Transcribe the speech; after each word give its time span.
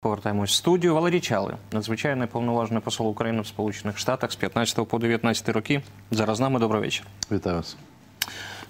Повертаємось 0.00 0.50
в 0.50 0.54
студію. 0.54 0.94
Валерій 0.94 1.20
Чали, 1.20 1.56
надзвичайний 1.72 2.28
повноважений 2.28 2.82
посол 2.82 3.08
України 3.08 3.40
в 3.40 3.46
Сполучених 3.46 3.98
Штатах 3.98 4.32
з 4.32 4.36
15 4.36 4.88
по 4.88 4.98
19 4.98 5.48
роки. 5.48 5.82
Зараз 6.10 6.36
з 6.36 6.40
нами 6.40 6.60
добрий 6.60 6.80
вечір. 6.80 7.06
Вітаю 7.32 7.56
вас. 7.56 7.76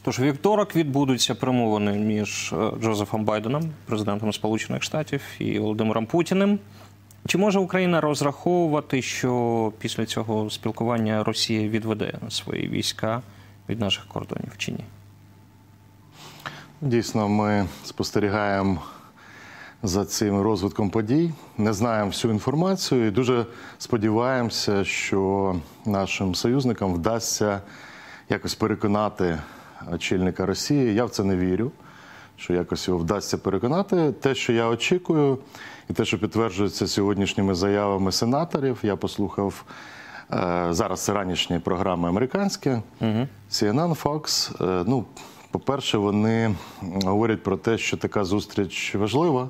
Тож 0.03 0.21
вівторок 0.21 0.77
відбудуться 0.77 1.35
перемовини 1.35 1.93
між 1.93 2.53
е, 2.53 2.71
Джозефом 2.81 3.25
Байденом, 3.25 3.71
президентом 3.85 4.33
Сполучених 4.33 4.83
Штатів, 4.83 5.23
і 5.39 5.59
Володимиром 5.59 6.07
Путіним. 6.07 6.59
Чи 7.27 7.39
може 7.39 7.59
Україна 7.59 8.01
розраховувати, 8.01 9.03
що 9.03 9.73
після 9.79 10.07
цього 10.07 10.51
спілкування 10.51 11.25
Росія 11.25 11.69
відведе 11.69 12.19
свої 12.29 12.69
війська 12.69 13.23
від 13.69 13.81
наших 13.81 14.07
кордонів 14.07 14.53
чи 14.57 14.73
ні? 14.73 14.85
Дійсно, 16.81 17.29
ми 17.29 17.67
спостерігаємо 17.85 18.83
за 19.83 20.05
цим 20.05 20.41
розвитком 20.41 20.91
подій, 20.91 21.33
не 21.59 21.73
знаємо 21.73 22.11
всю 22.11 22.33
інформацію 22.33 23.07
і 23.07 23.11
дуже 23.11 23.47
сподіваємося, 23.79 24.85
що 24.85 25.55
нашим 25.87 26.35
союзникам 26.35 26.95
вдасться 26.95 27.61
якось 28.29 28.55
переконати 28.55 29.39
очільника 29.93 30.47
Росії. 30.47 30.95
Я 30.95 31.05
в 31.05 31.11
це 31.11 31.25
не 31.25 31.37
вірю. 31.37 31.73
Що 32.37 32.53
якось 32.53 32.89
його 32.89 33.01
вдасться 33.01 33.39
переконати. 33.39 34.13
Те, 34.13 34.35
що 34.35 34.53
я 34.53 34.69
очікую, 34.69 35.39
і 35.91 35.93
те, 35.93 36.05
що 36.05 36.19
підтверджується 36.19 36.87
сьогоднішніми 36.87 37.55
заявами 37.55 38.13
сенаторів, 38.13 38.79
я 38.83 38.97
послухав 38.97 39.65
е, 40.33 40.67
зараз 40.71 41.05
це 41.05 41.13
ранішні 41.13 41.59
програми 41.59 42.09
американські, 42.09 42.71
CNN, 43.51 44.03
Fox. 44.03 44.53
Е, 44.81 44.85
ну, 44.87 45.05
по-перше, 45.51 45.99
вони 45.99 46.55
говорять 46.83 47.43
про 47.43 47.57
те, 47.57 47.79
що 47.79 47.97
така 47.97 48.25
зустріч 48.25 48.95
важлива, 48.95 49.49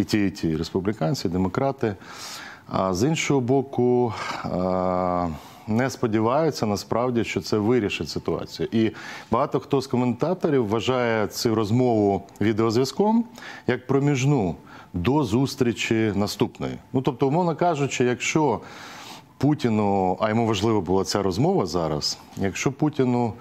і 0.00 0.04
ті, 0.04 0.26
і 0.26 0.30
ті 0.30 0.56
республіканці, 0.56 1.28
і 1.28 1.30
демократи. 1.30 1.96
А 2.68 2.94
з 2.94 3.08
іншого 3.08 3.40
боку, 3.40 4.14
не 5.66 5.90
сподіваються 5.90 6.66
насправді, 6.66 7.24
що 7.24 7.40
це 7.40 7.58
вирішить 7.58 8.08
ситуацію. 8.08 8.68
І 8.72 8.90
багато 9.30 9.60
хто 9.60 9.80
з 9.80 9.86
коментаторів 9.86 10.68
вважає 10.68 11.26
цю 11.26 11.54
розмову 11.54 12.22
відеозв'язком 12.40 13.24
як 13.66 13.86
проміжну 13.86 14.54
до 14.92 15.24
зустрічі 15.24 16.12
наступної. 16.14 16.78
Ну 16.92 17.02
тобто, 17.02 17.28
умовно 17.28 17.56
кажучи, 17.56 18.04
якщо 18.04 18.60
Путіну, 19.38 20.16
а 20.20 20.28
йому 20.28 20.46
важлива 20.46 20.80
була 20.80 21.04
ця 21.04 21.22
розмова 21.22 21.66
зараз, 21.66 22.18
якщо 22.36 22.72
Путіну 22.72 23.32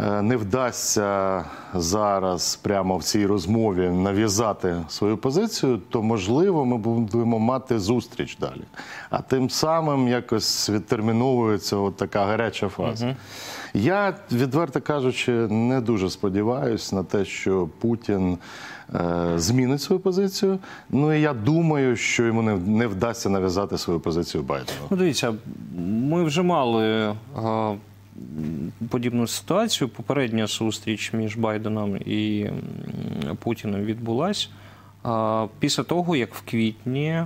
не 0.00 0.36
вдасться 0.36 1.44
зараз 1.74 2.56
прямо 2.56 2.96
в 2.96 3.04
цій 3.04 3.26
розмові 3.26 3.88
нав'язати 3.88 4.76
свою 4.88 5.16
позицію, 5.16 5.80
то 5.90 6.02
можливо 6.02 6.64
ми 6.64 6.78
будемо 6.78 7.38
мати 7.38 7.78
зустріч 7.78 8.36
далі. 8.36 8.62
А 9.10 9.22
тим 9.22 9.50
самим 9.50 10.08
якось 10.08 10.70
відтерміновується 10.70 11.76
от 11.76 11.96
така 11.96 12.24
гаряча 12.24 12.68
фаза. 12.68 13.16
Я, 13.74 14.14
відверто 14.32 14.80
кажучи, 14.80 15.32
не 15.48 15.80
дуже 15.80 16.10
сподіваюся 16.10 16.96
на 16.96 17.04
те, 17.04 17.24
що 17.24 17.68
Путін 17.80 18.38
е, 18.94 19.32
змінить 19.36 19.82
свою 19.82 20.00
позицію. 20.00 20.58
Ну 20.90 21.12
і 21.12 21.20
я 21.20 21.32
думаю, 21.34 21.96
що 21.96 22.24
йому 22.24 22.42
не, 22.42 22.56
не 22.56 22.86
вдасться 22.86 23.28
нав'язати 23.28 23.78
свою 23.78 24.00
позицію 24.00 24.42
Байдену. 24.42 24.78
Ну, 24.90 24.96
дивіться, 24.96 25.34
ми 25.78 26.24
вже 26.24 26.42
мали 26.42 26.84
е, 26.86 27.14
подібну 28.88 29.26
ситуацію. 29.26 29.88
Попередня 29.88 30.46
зустріч 30.46 31.12
між 31.12 31.36
Байденом 31.36 31.96
і 31.96 32.50
Путіним 33.42 33.80
відбулась. 33.84 34.50
е, 35.06 35.48
Після 35.58 35.82
того, 35.82 36.16
як 36.16 36.34
в 36.34 36.42
квітні 36.50 37.22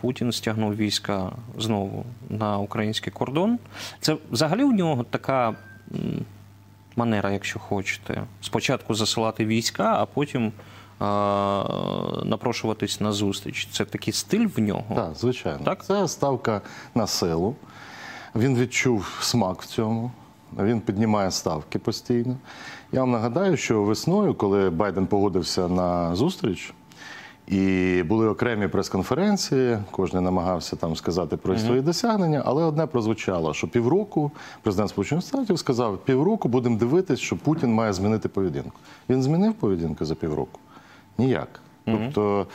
Путін 0.00 0.32
стягнув 0.32 0.76
війська 0.76 1.32
знову 1.58 2.04
на 2.30 2.58
український 2.58 3.12
кордон, 3.12 3.58
це 4.00 4.16
взагалі 4.30 4.64
у 4.64 4.72
нього 4.72 5.04
така 5.04 5.54
манера, 6.96 7.30
якщо 7.30 7.58
хочете, 7.58 8.22
спочатку 8.40 8.94
засилати 8.94 9.46
війська, 9.46 9.94
а 9.98 10.06
потім 10.06 10.46
е, 10.46 10.52
напрошуватись 12.24 13.00
на 13.00 13.12
зустріч. 13.12 13.68
Це 13.72 13.84
такий 13.84 14.12
стиль 14.12 14.46
в 14.56 14.60
нього. 14.60 14.94
Так, 14.94 15.14
звичайно. 15.16 15.58
Так? 15.64 15.84
Це 15.84 16.08
ставка 16.08 16.60
на 16.94 17.06
силу. 17.06 17.56
Він 18.36 18.58
відчув 18.58 19.18
смак 19.20 19.62
в 19.62 19.66
цьому. 19.66 20.10
Він 20.58 20.80
піднімає 20.80 21.30
ставки 21.30 21.78
постійно. 21.78 22.36
Я 22.92 23.00
вам 23.00 23.10
нагадаю, 23.10 23.56
що 23.56 23.82
весною, 23.82 24.34
коли 24.34 24.70
Байден 24.70 25.06
погодився 25.06 25.68
на 25.68 26.16
зустріч, 26.16 26.74
і 27.46 28.02
були 28.02 28.28
окремі 28.28 28.68
прес-конференції, 28.68 29.78
кожен 29.90 30.24
намагався 30.24 30.76
там 30.76 30.96
сказати 30.96 31.36
про 31.36 31.58
свої 31.58 31.80
досягнення, 31.80 32.42
але 32.44 32.64
одне 32.64 32.86
прозвучало, 32.86 33.54
що 33.54 33.68
півроку 33.68 34.30
президент 34.62 34.90
Сполучених 34.90 35.24
Штатів 35.24 35.58
сказав, 35.58 35.98
півроку 35.98 36.48
будемо 36.48 36.76
дивитись, 36.76 37.20
що 37.20 37.36
Путін 37.36 37.74
має 37.74 37.92
змінити 37.92 38.28
поведінку. 38.28 38.78
Він 39.08 39.22
змінив 39.22 39.54
поведінку 39.54 40.04
за 40.04 40.14
півроку? 40.14 40.60
Ніяк. 41.18 41.60
Тобто 41.84 42.40
е, 42.40 42.46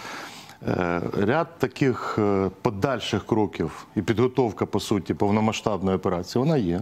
ряд 1.18 1.48
таких 1.60 2.16
е, 2.20 2.50
подальших 2.62 3.26
кроків 3.26 3.88
і 3.96 4.02
підготовка, 4.02 4.66
по 4.66 4.80
суті, 4.80 5.14
повномасштабної 5.14 5.98
операції, 5.98 6.44
вона 6.44 6.58
є. 6.58 6.82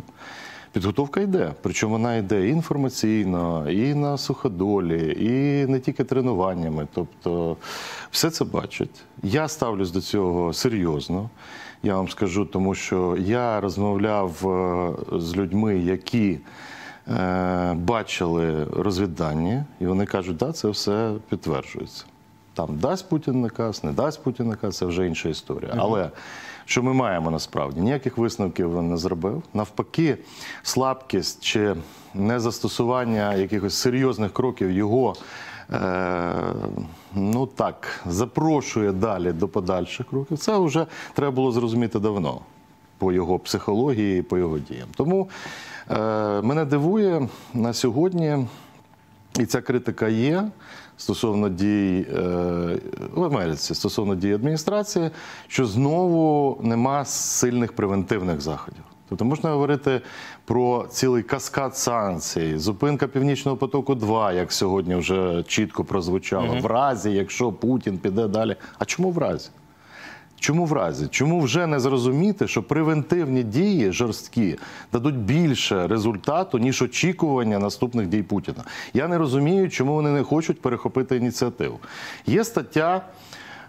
Підготовка 0.72 1.22
йде, 1.22 1.54
причому 1.62 1.94
вона 1.94 2.16
йде 2.16 2.48
і 2.48 2.50
інформаційно, 2.50 3.72
і 3.72 3.94
на 3.94 4.18
суходолі, 4.18 5.16
і 5.20 5.66
не 5.72 5.80
тільки 5.80 6.04
тренуваннями. 6.04 6.88
Тобто 6.94 7.58
все 8.12 8.30
це 8.30 8.46
бачать. 8.46 9.04
Я 9.24 9.48
ставлюсь 9.48 9.92
до 9.92 10.02
цього 10.02 10.54
серйозно. 10.54 11.30
Я 11.84 11.96
вам 11.96 12.10
скажу, 12.10 12.46
тому 12.46 12.76
що 12.76 13.18
я 13.20 13.62
розмовляв 13.62 14.48
е, 14.48 15.20
з 15.20 15.36
людьми, 15.36 15.78
які 15.78 16.40
е, 17.08 17.74
бачили 17.74 18.66
розвіддані, 18.66 19.64
і 19.80 19.86
вони 19.86 20.06
кажуть, 20.06 20.38
да, 20.38 20.52
це 20.52 20.70
все 20.70 21.14
підтверджується. 21.30 22.06
Там 22.56 22.78
дасть 22.80 23.10
Путін 23.10 23.42
наказ, 23.42 23.84
не 23.84 23.92
дасть 23.92 24.24
Путін 24.24 24.48
наказ, 24.48 24.78
це 24.78 24.86
вже 24.86 25.08
інша 25.08 25.30
історія. 25.30 25.74
Але 25.78 26.10
що 26.66 26.84
ми 26.84 26.94
маємо 26.94 27.32
насправді? 27.32 27.82
Ніяких 27.82 28.18
висновків 28.18 28.78
він 28.78 28.90
не 28.90 28.98
зробив. 28.98 29.44
Навпаки, 29.54 30.18
слабкість 30.64 31.44
чи 31.44 31.76
незастосування 32.14 33.34
якихось 33.34 33.76
серйозних 33.76 34.34
кроків 34.34 34.72
його. 34.72 35.16
Е, 35.74 36.34
ну 37.16 37.46
так, 37.46 37.88
запрошує 38.06 38.92
далі 38.92 39.32
до 39.32 39.48
подальших 39.48 40.08
кроків. 40.08 40.38
Це 40.38 40.58
вже 40.58 40.86
треба 41.14 41.32
було 41.32 41.52
зрозуміти 41.52 42.00
давно 42.00 42.42
по 42.98 43.12
його 43.12 43.40
психології, 43.40 44.22
по 44.22 44.38
його 44.38 44.60
діям. 44.60 44.88
Тому 44.96 45.30
е, 45.90 45.96
мене 46.42 46.66
дивує 46.66 47.30
на 47.54 47.74
сьогодні, 47.74 48.48
і 49.40 49.46
ця 49.46 49.62
критика 49.62 50.08
є 50.08 50.50
стосовно 50.98 51.50
дій 51.50 52.06
е, 52.10 52.22
в 53.14 53.24
Америці, 53.24 53.76
стосовно 53.76 54.16
дій 54.16 54.34
адміністрації, 54.34 55.10
що 55.48 55.66
знову 55.66 56.58
нема 56.64 57.06
сильних 57.06 57.74
превентивних 57.74 58.42
заходів. 58.42 58.84
Тобто 59.10 59.26
можна 59.26 59.50
говорити 59.50 60.02
про 60.46 60.86
цілий 60.90 61.24
каскад 61.24 61.78
санкцій, 61.78 62.58
зупинка 62.58 63.08
Північного 63.08 63.58
потоку 63.58 63.96
2 63.96 64.34
як 64.34 64.54
сьогодні 64.54 64.96
вже 64.96 65.44
чітко 65.48 65.84
прозвучало, 65.84 66.58
в 66.62 66.66
разі, 66.66 67.12
якщо 67.12 67.52
Путін 67.52 67.98
піде 67.98 68.28
далі. 68.28 68.56
А 68.80 68.86
чому 68.86 69.12
в 69.12 69.18
разі? 69.18 69.50
Чому 70.40 70.66
в 70.66 70.74
разі? 70.74 71.08
Чому 71.08 71.40
вже 71.40 71.68
не 71.68 71.80
зрозуміти, 71.80 72.48
що 72.48 72.64
превентивні 72.64 73.44
дії 73.44 73.92
жорсткі 73.92 74.58
дадуть 74.92 75.18
більше 75.18 75.88
результату, 75.88 76.58
ніж 76.58 76.82
очікування 76.82 77.60
наступних 77.60 78.08
дій 78.08 78.24
Путіна? 78.24 78.64
Я 78.94 79.08
не 79.08 79.18
розумію, 79.18 79.70
чому 79.70 79.94
вони 79.94 80.10
не 80.12 80.24
хочуть 80.24 80.62
перехопити 80.62 81.18
ініціативу. 81.18 81.80
Є 82.26 82.44
стаття. 82.44 83.02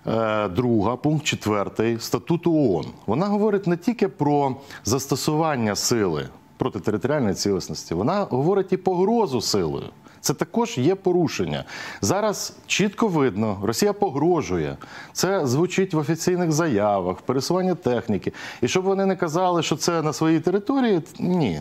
е, 0.07 0.49
Друга, 0.49 0.97
пункт 0.97 1.25
четвертий 1.25 1.99
статуту 2.01 2.55
ООН. 2.55 2.87
Вона 3.07 3.27
говорить 3.27 3.67
не 3.67 3.77
тільки 3.77 4.09
про 4.09 4.57
застосування 4.85 5.77
сили 5.77 6.29
проти 6.57 6.81
територіальної 6.81 7.35
цілісності, 7.35 7.95
вона 7.95 8.23
говорить 8.31 8.73
і 8.73 8.77
погрозу 8.77 9.41
силою. 9.41 9.87
Це 10.27 10.35
також 10.35 10.79
є 10.79 10.95
порушення. 10.95 11.65
Зараз 12.01 12.57
чітко 12.67 13.09
видно, 13.09 13.59
Росія 13.63 13.93
погрожує. 13.93 14.77
Це 15.13 15.47
звучить 15.47 15.95
в 15.95 15.99
офіційних 15.99 16.53
заявах, 16.53 17.19
в 17.19 17.21
пересуванні 17.21 17.75
техніки. 17.75 18.33
І 18.63 18.69
щоб 18.69 18.85
вони 18.85 19.07
не 19.07 19.17
казали, 19.17 19.63
що 19.63 19.77
це 19.77 20.03
на 20.03 20.13
своїй 20.13 20.41
території, 20.41 21.03
ні. 21.19 21.61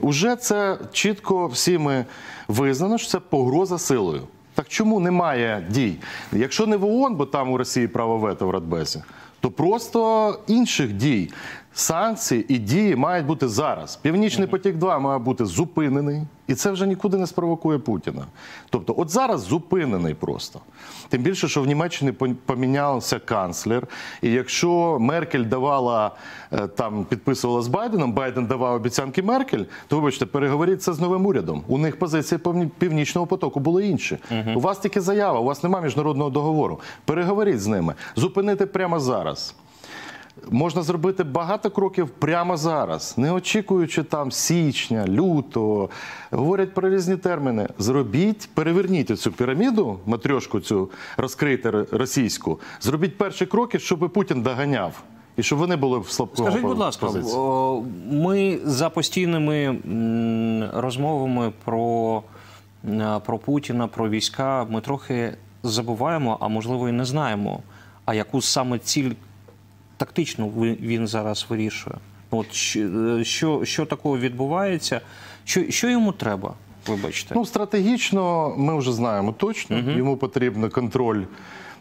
Уже 0.00 0.36
це 0.36 0.78
чітко 0.92 1.46
всіми 1.46 2.04
визнано, 2.48 2.98
що 2.98 3.08
це 3.08 3.20
погроза 3.20 3.78
силою. 3.78 4.22
Так 4.54 4.68
чому 4.68 5.00
немає 5.00 5.66
дій? 5.70 5.96
Якщо 6.32 6.66
не 6.66 6.76
в 6.76 6.84
ООН, 6.84 7.14
бо 7.14 7.26
там 7.26 7.50
у 7.50 7.56
Росії 7.56 7.88
право 7.88 8.18
вето 8.18 8.46
в 8.46 8.50
Радбезі, 8.50 9.02
то 9.40 9.50
просто 9.50 10.38
інших 10.46 10.92
дій. 10.92 11.30
Санкції 11.74 12.54
і 12.54 12.58
дії 12.58 12.96
мають 12.96 13.26
бути 13.26 13.48
зараз. 13.48 13.96
Північний 13.96 14.48
потік 14.48 14.76
2 14.76 14.98
має 14.98 15.18
бути 15.18 15.44
зупинений, 15.44 16.22
і 16.46 16.54
це 16.54 16.70
вже 16.70 16.86
нікуди 16.86 17.16
не 17.16 17.26
спровокує 17.26 17.78
Путіна. 17.78 18.26
Тобто, 18.70 18.94
от 18.96 19.10
зараз 19.10 19.40
зупинений 19.40 20.14
просто. 20.14 20.60
Тим 21.08 21.22
більше, 21.22 21.48
що 21.48 21.62
в 21.62 21.66
Німеччині 21.66 22.12
помінявся 22.46 23.18
канцлер. 23.18 23.86
І 24.22 24.30
якщо 24.30 24.98
Меркель 25.00 25.44
давала 25.44 26.10
е, 26.52 26.66
там, 26.66 27.04
підписувала 27.04 27.62
з 27.62 27.68
Байденом, 27.68 28.12
Байден 28.12 28.46
давав 28.46 28.74
обіцянки 28.74 29.22
Меркель, 29.22 29.64
то 29.88 29.96
вибачте, 29.96 30.26
переговоріть 30.26 30.82
це 30.82 30.92
з 30.92 31.00
новим 31.00 31.26
урядом. 31.26 31.62
У 31.68 31.78
них 31.78 31.98
позиції 31.98 32.40
північного 32.78 33.26
потоку 33.26 33.60
були 33.60 33.86
інші. 33.86 34.18
У 34.56 34.60
вас 34.60 34.78
тільки 34.78 35.00
заява, 35.00 35.40
у 35.40 35.44
вас 35.44 35.62
немає 35.62 35.84
міжнародного 35.84 36.30
договору. 36.30 36.80
Переговоріть 37.04 37.60
з 37.60 37.66
ними, 37.66 37.94
зупинити 38.16 38.66
прямо 38.66 39.00
зараз. 39.00 39.54
Можна 40.50 40.82
зробити 40.82 41.24
багато 41.24 41.70
кроків 41.70 42.08
прямо 42.08 42.56
зараз, 42.56 43.14
не 43.18 43.32
очікуючи 43.32 44.02
там 44.02 44.32
січня, 44.32 45.06
лютого. 45.08 45.90
Говорять 46.30 46.74
про 46.74 46.90
різні 46.90 47.16
терміни. 47.16 47.68
Зробіть, 47.78 48.48
переверніть 48.54 49.20
цю 49.20 49.32
піраміду, 49.32 49.98
матрьошку 50.06 50.60
цю 50.60 50.90
розкрити 51.16 51.70
російську. 51.70 52.60
Зробіть 52.80 53.18
перші 53.18 53.46
кроки, 53.46 53.78
щоб 53.78 54.10
Путін 54.12 54.42
доганяв. 54.42 55.02
І 55.36 55.42
щоб 55.42 55.58
вони 55.58 55.76
були 55.76 55.98
в 55.98 56.10
слабкому 56.10 56.48
Скажіть, 56.48 56.66
будь 56.66 56.78
ласка, 56.78 57.06
позиції. 57.06 57.38
ми 58.10 58.58
за 58.64 58.90
постійними 58.90 59.78
розмовами 60.74 61.52
про, 61.64 62.22
про 63.26 63.38
Путіна, 63.38 63.86
про 63.86 64.08
війська, 64.08 64.66
ми 64.70 64.80
трохи 64.80 65.36
забуваємо, 65.62 66.38
а 66.40 66.48
можливо 66.48 66.88
і 66.88 66.92
не 66.92 67.04
знаємо, 67.04 67.62
а 68.04 68.14
яку 68.14 68.42
саме 68.42 68.78
ціль 68.78 69.10
тактичну 70.04 70.48
ви- 70.48 70.76
він 70.80 71.06
зараз 71.06 71.46
вирішує. 71.48 71.96
От 72.30 72.52
що, 72.52 73.24
що, 73.24 73.64
що 73.64 73.86
такого 73.86 74.18
відбувається, 74.18 75.00
що, 75.44 75.70
що 75.70 75.88
йому 75.88 76.12
треба, 76.12 76.54
вибачте. 76.86 77.34
Ну, 77.34 77.46
стратегічно 77.46 78.54
ми 78.56 78.78
вже 78.78 78.92
знаємо 78.92 79.32
точно. 79.32 79.78
Йому 79.78 80.16
потрібен 80.16 80.70
контроль 80.70 81.22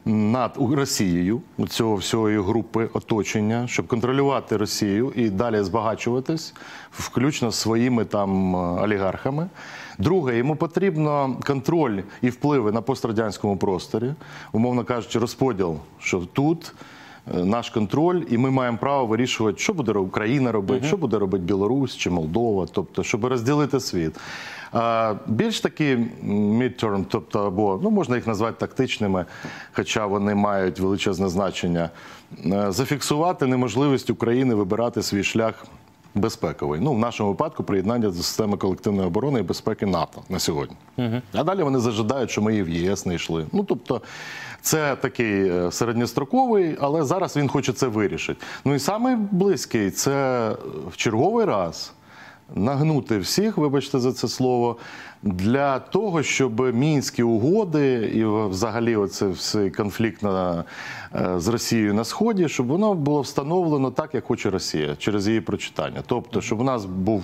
над 0.06 0.58
Росією, 0.72 1.42
цього 1.70 1.96
всієї 1.96 2.40
групи 2.42 2.90
оточення, 2.94 3.68
щоб 3.68 3.88
контролювати 3.88 4.58
Росію 4.58 5.14
і 5.16 5.30
далі 5.30 5.64
збагачуватись, 5.64 6.54
включно 6.92 7.52
своїми 7.52 8.06
там 8.06 8.56
е, 8.56 8.60
олігархами. 8.60 9.50
Друге, 9.98 10.38
йому 10.38 10.56
потрібно 10.56 11.38
контроль 11.46 12.00
і 12.22 12.30
впливи 12.30 12.72
на 12.72 12.82
пострадянському 12.82 13.58
просторі, 13.58 14.14
умовно 14.52 14.84
кажучи, 14.84 15.20
розподіл, 15.20 15.78
що 16.00 16.20
тут. 16.20 16.74
Е, 17.36 17.46
Наш 17.46 17.70
контроль, 17.70 18.22
і 18.30 18.38
ми 18.38 18.52
маємо 18.52 18.78
право 18.78 19.06
вирішувати, 19.06 19.58
що 19.58 19.74
буде 19.74 19.92
Україна 19.92 20.52
робити, 20.52 20.88
що 20.88 20.98
буде 20.98 21.18
робити 21.18 21.44
Білорусь 21.44 21.96
чи 21.96 22.10
Молдова, 22.10 22.68
тобто, 22.72 23.04
щоб 23.04 23.26
розділити 23.26 23.80
світ. 23.80 24.20
А 24.72 25.16
більш 25.28 25.62
такі 25.62 25.98
midterm, 26.26 27.06
тобто 27.10 27.46
або 27.48 27.80
ну 27.84 27.90
можна 27.90 28.16
їх 28.16 28.28
назвати 28.28 28.56
тактичними, 28.60 29.26
хоча 29.72 30.06
вони 30.06 30.36
мають 30.36 30.80
величезне 30.80 31.30
значення, 31.30 31.90
е, 32.46 32.72
зафіксувати 32.72 33.46
неможливість 33.46 34.10
України 34.10 34.56
вибирати 34.56 35.04
свій 35.04 35.24
шлях 35.24 35.66
безпековий. 36.16 36.80
Ну 36.80 36.94
в 36.94 37.00
нашому 37.00 37.30
випадку 37.30 37.64
приєднання 37.64 38.08
до 38.08 38.14
системи 38.14 38.58
колективної 38.58 39.08
оборони 39.08 39.40
і 39.40 39.44
безпеки 39.44 39.86
НАТО 39.86 40.22
на 40.30 40.40
сьогодні. 40.40 40.76
А 41.34 41.44
далі 41.44 41.64
вони 41.64 41.80
зажидають, 41.80 42.32
що 42.32 42.42
ми 42.42 42.56
і 42.56 42.64
в 42.64 42.70
ЄС 42.70 43.06
не 43.06 43.16
йшли. 43.16 43.46
Ну 43.52 43.64
тобто, 43.64 44.02
це 44.62 44.96
такий 44.96 45.50
е, 45.50 45.72
середньостроковий, 45.72 46.78
але 46.82 47.04
зараз 47.04 47.38
він 47.38 47.48
хоче 47.48 47.74
це 47.74 47.88
вирішити. 47.88 48.46
Ну 48.66 48.76
і 48.76 48.80
найближчий 49.00 49.92
це 49.92 50.50
в 50.92 50.98
черговий 50.98 51.46
раз 51.46 51.94
нагнути 52.56 53.18
всіх, 53.18 53.58
вибачте 53.58 54.00
за 54.00 54.14
це 54.14 54.28
слово, 54.28 54.78
для 55.24 55.80
того, 55.80 56.24
щоб 56.24 56.76
мінські 56.76 57.24
угоди 57.24 58.12
і 58.14 58.26
взагалі 58.26 58.96
оце 58.96 59.28
все 59.28 59.70
конфлікт 59.70 60.24
на, 60.24 60.64
е, 61.16 61.40
з 61.40 61.48
Росією 61.48 61.94
на 61.94 62.04
сході, 62.04 62.50
щоб 62.50 62.68
воно 62.68 62.94
було 62.94 63.22
встановлено 63.22 63.92
так, 63.92 64.16
як 64.16 64.26
хоче 64.26 64.50
Росія, 64.50 64.96
через 64.96 65.28
її 65.28 65.42
прочитання. 65.42 66.04
Тобто, 66.06 66.42
щоб 66.42 66.60
у 66.60 66.64
нас 66.64 66.86
був 66.86 67.24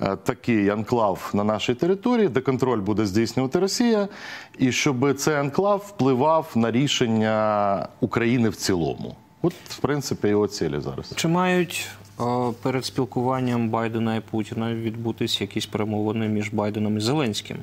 е, 0.00 0.16
такий 0.16 0.68
анклав 0.68 1.30
на 1.34 1.44
нашій 1.44 1.74
території, 1.74 2.28
де 2.28 2.40
контроль 2.40 2.80
буде 2.80 3.06
здійснювати 3.06 3.58
Росія, 3.58 4.08
і 4.58 4.72
щоб 4.72 5.14
цей 5.14 5.34
анклав 5.34 5.84
впливав 5.88 6.52
на 6.54 6.70
рішення 6.70 7.88
України 8.00 8.48
в 8.48 8.56
цілому. 8.56 9.16
От, 9.42 9.52
в 9.68 9.78
принципі, 9.78 10.28
його 10.28 10.46
цілі 10.46 10.80
зараз. 10.80 11.12
Чи 11.16 11.28
мають 11.28 11.88
перед 12.62 12.84
спілкуванням 12.84 13.68
Байдена 13.68 14.16
і 14.16 14.20
Путіна 14.20 14.74
відбутись 14.74 15.40
якісь 15.40 15.66
перемовини 15.66 16.28
між 16.28 16.52
Байденом 16.52 16.96
і 16.96 17.00
Зеленським? 17.00 17.56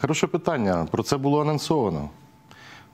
Хороше 0.00 0.26
питання. 0.26 0.86
Про 0.90 1.02
це 1.02 1.16
було 1.16 1.40
анонсовано. 1.40 2.10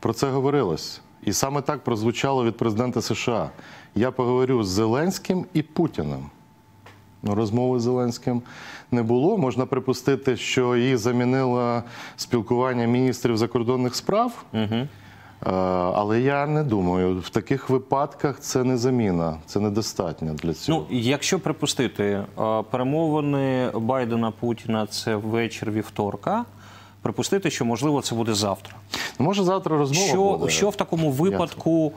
Про 0.00 0.12
це 0.12 0.30
говорилось. 0.30 1.00
І 1.24 1.32
саме 1.32 1.62
так 1.62 1.84
прозвучало 1.84 2.44
від 2.44 2.56
президента 2.56 3.02
США. 3.02 3.50
Я 3.94 4.10
поговорю 4.10 4.64
з 4.64 4.68
Зеленським 4.68 5.46
і 5.52 5.62
Путіним. 5.62 6.30
Ну, 7.22 7.34
розмови 7.34 7.80
з 7.80 7.82
Зеленським 7.82 8.42
не 8.90 9.02
було. 9.02 9.38
Можна 9.38 9.66
припустити, 9.66 10.36
що 10.36 10.76
її 10.76 10.96
замінило 10.96 11.82
спілкування 12.16 12.86
міністрів 12.86 13.36
закордонних 13.36 13.94
справ. 13.94 14.44
Е, 14.54 14.88
Але 15.40 16.20
я 16.20 16.46
не 16.46 16.62
думаю, 16.62 17.18
в 17.18 17.28
таких 17.28 17.70
випадках 17.70 18.40
це 18.40 18.64
не 18.64 18.76
заміна, 18.76 19.36
це 19.46 19.60
недостатньо 19.60 20.34
для 20.34 20.54
цього. 20.54 20.78
Ну, 20.90 20.96
якщо 20.98 21.38
припустити, 21.38 22.04
е, 22.04 22.24
перемовини 22.70 23.70
Байдена 23.74 24.30
Путіна 24.30 24.86
це 24.86 25.16
вечір 25.16 25.70
вівторка. 25.70 26.44
Припустити, 27.02 27.50
що 27.50 27.64
можливо 27.64 28.02
це 28.02 28.14
буде 28.14 28.34
завтра. 28.34 28.74
Ну, 29.18 29.26
Може, 29.26 29.44
завтра 29.44 29.78
розмова 29.78 30.08
Що, 30.08 30.32
буде. 30.38 30.50
що 30.52 30.70
в 30.70 30.76
такому 30.76 31.10
випадку, 31.10 31.92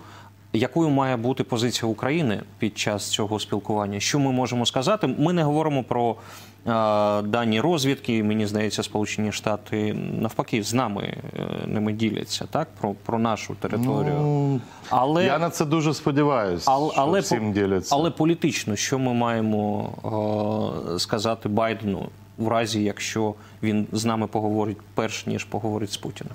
якою 0.54 0.90
має 0.90 1.18
бути 1.18 1.44
позиція 1.44 1.92
України 1.92 2.42
під 2.60 2.78
час 2.78 3.10
цього 3.10 3.40
спілкування? 3.40 4.00
Що 4.00 4.19
ми 4.19 4.31
можемо 4.31 4.66
сказати? 4.66 5.07
Ми 5.07 5.34
не 5.34 5.44
говоримо 5.44 5.84
про 5.84 6.16
е, 6.68 6.72
дані 7.22 7.62
розвідки. 7.62 8.24
Мені 8.24 8.46
здається, 8.46 8.84
Сполучені 8.84 9.31
Штати 9.31 9.94
навпаки 9.94 10.63
з 10.63 10.74
нами 10.74 11.04
е, 11.04 11.68
ними 11.68 11.94
діляться, 11.94 12.46
так 12.51 12.68
про, 12.81 12.94
про 13.06 13.19
нашу 13.19 13.56
територію. 13.56 14.13
Ну, 14.19 14.62
але 14.90 15.25
Я 15.25 15.40
на 15.40 15.50
це 15.50 15.66
дуже 15.66 15.94
сподіваюся, 15.94 16.72
але, 16.72 16.92
що 16.92 17.02
але, 17.02 17.19
всім 17.19 17.54
діляться. 17.54 17.95
але 17.95 18.12
політично, 18.12 18.75
що 18.75 19.00
ми 19.00 19.13
маємо 19.13 19.90
е, 20.95 21.00
сказати 21.00 21.50
Байдену 21.50 22.10
в 22.38 22.48
разі, 22.48 22.84
якщо 22.84 23.34
він 23.63 23.88
з 23.92 24.06
нами 24.06 24.28
поговорить 24.28 24.78
перш 24.94 25.28
ніж 25.28 25.44
поговорить 25.44 25.92
з 25.92 25.98
Путіним? 25.98 26.34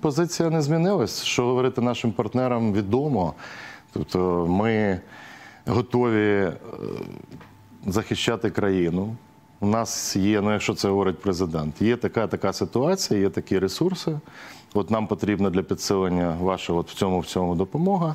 Позиція 0.00 0.50
не 0.50 0.62
змінилась. 0.62 1.22
Що 1.22 1.46
говорити 1.46 1.80
нашим 1.80 2.12
партнерам 2.12 2.72
відомо. 2.72 3.34
Тобто 3.92 4.46
ми 4.48 5.00
готові 5.66 6.32
е, 6.34 6.52
захищати 7.86 8.50
країну. 8.50 9.16
У 9.60 9.66
нас 9.66 10.16
є, 10.16 10.40
ну 10.40 10.52
якщо 10.52 10.74
це 10.74 10.88
говорить 10.88 11.18
президент, 11.20 11.82
є 11.82 11.96
така 11.96 12.26
така 12.26 12.52
ситуація, 12.52 13.20
є 13.20 13.30
такі 13.30 13.58
ресурси. 13.58 14.20
От 14.74 14.90
нам 14.90 15.06
потрібна 15.06 15.50
для 15.50 15.62
підсилення 15.62 16.36
вашого 16.40 16.78
от 16.78 16.90
в 16.90 16.94
цьому 16.94 17.20
в 17.20 17.26
цьому 17.26 17.54
допомога. 17.54 18.14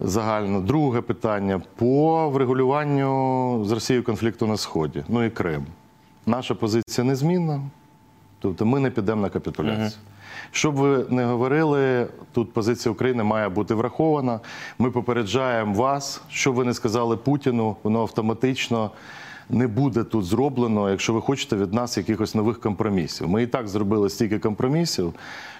Загально. 0.00 0.60
Друге 0.60 1.00
питання 1.00 1.62
по 1.76 2.28
врегулюванню 2.30 3.64
з 3.64 3.72
Росією 3.72 4.04
конфлікту 4.04 4.46
на 4.46 4.56
Сході. 4.56 5.04
Ну 5.08 5.24
і 5.24 5.30
Крим. 5.30 5.66
Наша 6.26 6.54
позиція 6.54 7.04
незмінна. 7.04 7.62
Тобто 8.38 8.66
ми 8.66 8.80
не 8.80 8.90
підемо 8.90 9.22
на 9.22 9.28
капітуляцію. 9.28 10.00
Щоб 10.50 10.74
ви 10.74 11.06
не 11.08 11.24
говорили, 11.24 12.06
тут 12.32 12.52
позиція 12.52 12.92
України 12.92 13.24
має 13.24 13.48
бути 13.48 13.74
врахована. 13.74 14.40
Ми 14.78 14.90
попереджаємо 14.90 15.74
вас, 15.74 16.22
що 16.28 16.52
ви 16.52 16.64
не 16.64 16.74
сказали 16.74 17.16
Путіну, 17.16 17.76
воно 17.82 18.00
автоматично 18.00 18.90
не 19.50 19.66
буде 19.66 20.04
тут 20.04 20.24
зроблено, 20.24 20.90
якщо 20.90 21.12
ви 21.12 21.20
хочете 21.20 21.56
від 21.56 21.72
нас 21.72 21.96
якихось 21.96 22.34
нових 22.34 22.60
компромісів. 22.60 23.28
Ми 23.28 23.42
і 23.42 23.46
так 23.46 23.68
зробили 23.68 24.10
стільки 24.10 24.38
компромісів, 24.38 25.14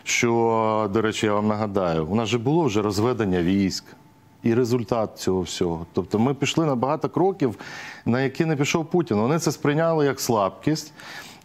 що, 0.05 0.91
до 0.93 1.03
речі, 1.03 1.27
я 1.27 1.35
вам 1.35 1.49
нагадаю, 1.49 2.07
у 2.07 2.15
нас 2.15 2.29
же 2.29 2.39
було 2.39 2.65
вже 2.65 2.83
розведення 2.83 3.43
військ. 3.43 3.85
І 4.43 4.55
результат 4.55 5.19
цього 5.19 5.41
всього. 5.41 5.87
Тобто 5.93 6.19
ми 6.19 6.35
пішли 6.35 6.67
на 6.67 6.75
багато 6.75 7.09
кроків, 7.09 7.57
на 8.07 8.21
які 8.21 8.45
не 8.45 8.57
пішов 8.57 8.87
Путін. 8.87 9.17
Вони 9.17 9.39
це 9.39 9.53
сприйняли 9.53 10.07
як 10.07 10.21
слабкість. 10.21 10.93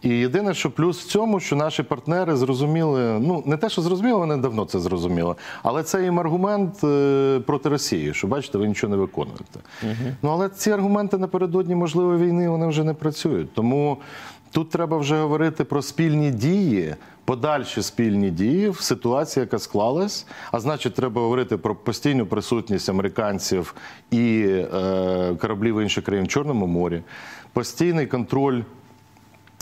І 0.02 0.08
єдине, 0.08 0.54
що 0.54 0.70
плюс 0.70 1.00
в 1.00 1.06
цьому, 1.06 1.40
що 1.40 1.56
наші 1.56 1.82
партнери 1.82 2.36
зрозуміли, 2.36 3.20
ну 3.20 3.42
не 3.46 3.56
те, 3.56 3.68
що 3.68 3.82
зрозуміли, 3.82 4.18
вони 4.18 4.36
давно 4.36 4.64
це 4.64 4.80
зрозуміли, 4.80 5.34
але 5.62 5.82
це 5.82 6.02
їм 6.02 6.20
аргумент 6.20 6.84
е, 6.84 7.40
проти 7.46 7.68
Росії, 7.68 8.14
що 8.14 8.26
бачите, 8.26 8.58
ви 8.58 8.68
нічого 8.68 8.90
не 8.90 8.96
виконуєте. 8.96 9.60
Ну 10.22 10.30
але 10.30 10.48
ці 10.48 10.70
аргументи 10.70 11.18
напередодні 11.18 11.74
можливої 11.74 12.26
війни 12.26 12.48
вони 12.48 12.66
вже 12.66 12.84
не 12.84 12.94
працюють. 12.94 13.54
Тому 13.54 13.98
тут 14.50 14.70
треба 14.70 14.98
вже 14.98 15.20
говорити 15.20 15.64
про 15.64 15.82
спільні 15.82 16.30
дії. 16.30 16.94
Подальші 17.24 17.82
спільні 17.82 18.30
дії 18.30 18.68
в 18.68 18.80
ситуації, 18.80 19.40
яка 19.40 19.58
склалась, 19.58 20.26
а 20.52 20.60
значить, 20.60 20.94
треба 20.94 21.22
говорити 21.22 21.56
про 21.56 21.74
постійну 21.74 22.26
присутність 22.26 22.88
американців 22.88 23.74
і 24.10 24.44
е, 24.74 25.36
кораблів 25.40 25.80
інших 25.80 26.04
країн 26.04 26.24
в 26.24 26.28
Чорному 26.28 26.66
морі, 26.66 27.02
постійний 27.52 28.06
контроль 28.06 28.62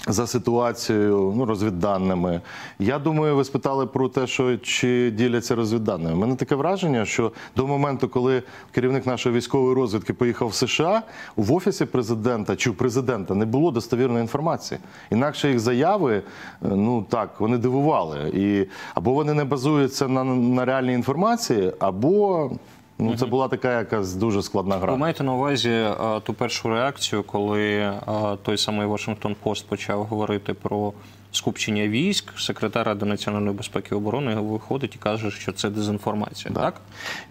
за 0.08 0.26
ситуацією, 0.26 1.34
ну 1.36 1.44
розвідданими. 1.44 2.40
Я 2.78 2.98
думаю, 2.98 3.36
ви 3.36 3.44
спитали 3.44 3.86
про 3.86 4.08
те, 4.08 4.26
що 4.26 4.56
чи 4.56 5.10
діляться 5.10 5.54
розвідданими. 5.54 6.14
У 6.14 6.18
мене 6.18 6.36
таке 6.36 6.54
враження, 6.54 7.04
що 7.04 7.32
до 7.56 7.66
моменту, 7.66 8.08
коли 8.08 8.42
керівник 8.72 9.06
нашої 9.06 9.34
військової 9.34 9.74
розвідки 9.74 10.12
поїхав 10.12 10.48
в 10.48 10.54
США, 10.54 11.02
в 11.36 11.52
офісі 11.52 11.84
президента 11.84 12.56
чи 12.56 12.70
у 12.70 12.74
президента 12.74 13.34
не 13.34 13.44
було 13.44 13.70
достовірної 13.70 14.20
інформації. 14.20 14.80
Інакше 15.10 15.48
їх 15.48 15.60
заяви, 15.60 16.14
е, 16.16 16.22
ну 16.60 17.06
так, 17.08 17.40
вони 17.40 17.58
дивували. 17.58 18.30
І 18.34 18.66
або 18.94 19.12
вони 19.12 19.34
не 19.34 19.44
базуються 19.44 20.08
на, 20.08 20.24
на 20.24 20.64
реальній 20.64 20.94
інформації, 20.94 21.72
або 21.78 22.50
ну 22.98 23.16
це 23.16 23.26
була 23.26 23.48
така 23.48 23.78
якась 23.78 24.14
дуже 24.14 24.42
складна 24.42 24.78
гра. 24.78 24.92
Ви 24.92 24.98
маєте 24.98 25.24
на 25.24 25.34
увазі 25.34 25.70
е, 25.70 26.20
ту 26.22 26.34
першу 26.34 26.68
реакцію, 26.68 27.22
коли 27.22 27.62
е, 27.70 28.00
той 28.42 28.58
самий 28.58 28.86
Вашингтон 28.86 29.36
Пост 29.42 29.68
почав 29.68 30.04
говорити 30.04 30.54
про 30.54 30.92
скупчення 31.32 31.88
військ, 31.88 32.32
секретар 32.38 32.86
Ради 32.86 33.06
національної 33.06 33.56
безпеки 33.56 33.88
і 33.92 33.94
оборони 33.94 34.34
виходить 34.34 34.94
і 34.94 34.98
каже, 34.98 35.30
що 35.30 35.52
це 35.52 35.70
дезінформація. 35.70 36.54
Так, 36.54 36.74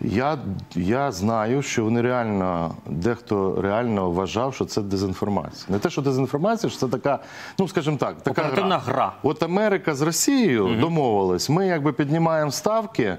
Я, 0.02 0.38
я 0.76 1.12
знаю, 1.12 1.62
що 1.62 1.84
вони 1.84 2.02
реально, 2.02 2.76
дехто 2.86 3.62
реально 3.62 4.12
вважав, 4.12 4.56
що 4.56 4.66
це 4.66 4.82
дезінформація. 4.82 5.66
Не 5.70 5.80
те, 5.80 5.90
що 5.90 6.02
дезінформація, 6.02 6.70
що 6.70 6.80
це 6.80 6.88
така, 6.88 7.20
ну 7.60 7.68
скажімо 7.68 7.98
так, 7.98 8.22
така 8.24 8.42
Оперативна 8.42 8.78
гра. 8.78 9.14
От 9.24 9.44
Америка 9.44 9.96
з 9.96 10.02
Росією 10.02 10.78
домовилась, 10.82 11.50
ми 11.50 11.68
якби 11.68 11.94
піднімаємо 11.94 12.52
ставки 12.52 13.18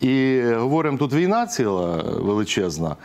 і 0.00 0.42
говоримо, 0.42 0.98
тут 0.98 1.12
війна 1.12 1.46
ціла 1.46 2.02
величезна. 2.02 2.96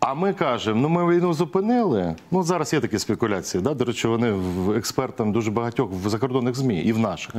А 0.00 0.14
ми 0.14 0.32
кажемо, 0.32 0.80
ну 0.80 0.88
ми 0.88 1.16
війну 1.16 1.32
зупинили. 1.32 2.14
Ну 2.30 2.42
зараз 2.42 2.72
є 2.72 2.80
такі 2.80 2.98
спекуляції. 2.98 3.62
Да? 3.62 3.74
До 3.74 3.84
речі, 3.84 4.08
вони 4.08 4.32
в 4.32 4.72
експертам 4.72 5.32
дуже 5.32 5.50
багатьох 5.50 5.90
в 6.04 6.08
закордонних 6.08 6.54
змі 6.54 6.80
і 6.80 6.92
в 6.92 6.98
наших. 6.98 7.34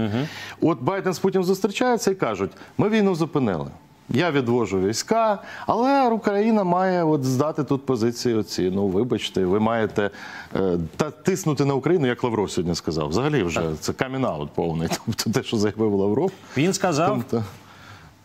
От 0.61 0.81
Байден 0.81 1.13
з 1.13 1.19
Путіним 1.19 1.43
зустрічаються 1.43 2.11
і 2.11 2.15
кажуть, 2.15 2.51
ми 2.77 2.89
війну 2.89 3.15
зупинили. 3.15 3.67
Я 4.09 4.31
відвожу 4.31 4.79
війська, 4.79 5.39
але 5.67 6.09
Україна 6.09 6.63
має 6.63 7.03
от 7.03 7.23
здати 7.23 7.63
тут 7.63 7.85
позиції. 7.85 8.35
Оці. 8.35 8.71
Ну, 8.75 8.87
вибачте, 8.87 9.45
ви 9.45 9.59
маєте 9.59 10.09
е, 10.55 10.77
та 10.97 11.11
тиснути 11.11 11.65
на 11.65 11.73
Україну, 11.73 12.07
як 12.07 12.23
Лавров 12.23 12.51
сьогодні 12.51 12.75
сказав. 12.75 13.09
Взагалі, 13.09 13.43
вже 13.43 13.61
це 13.79 13.93
камінаут 13.93 14.49
повний. 14.49 14.89
Тобто 15.05 15.29
те, 15.29 15.43
що 15.43 15.57
заявив 15.57 15.93
Лавров. 15.93 16.31
Він 16.57 16.73
сказав, 16.73 17.15
Тобто, 17.17 17.43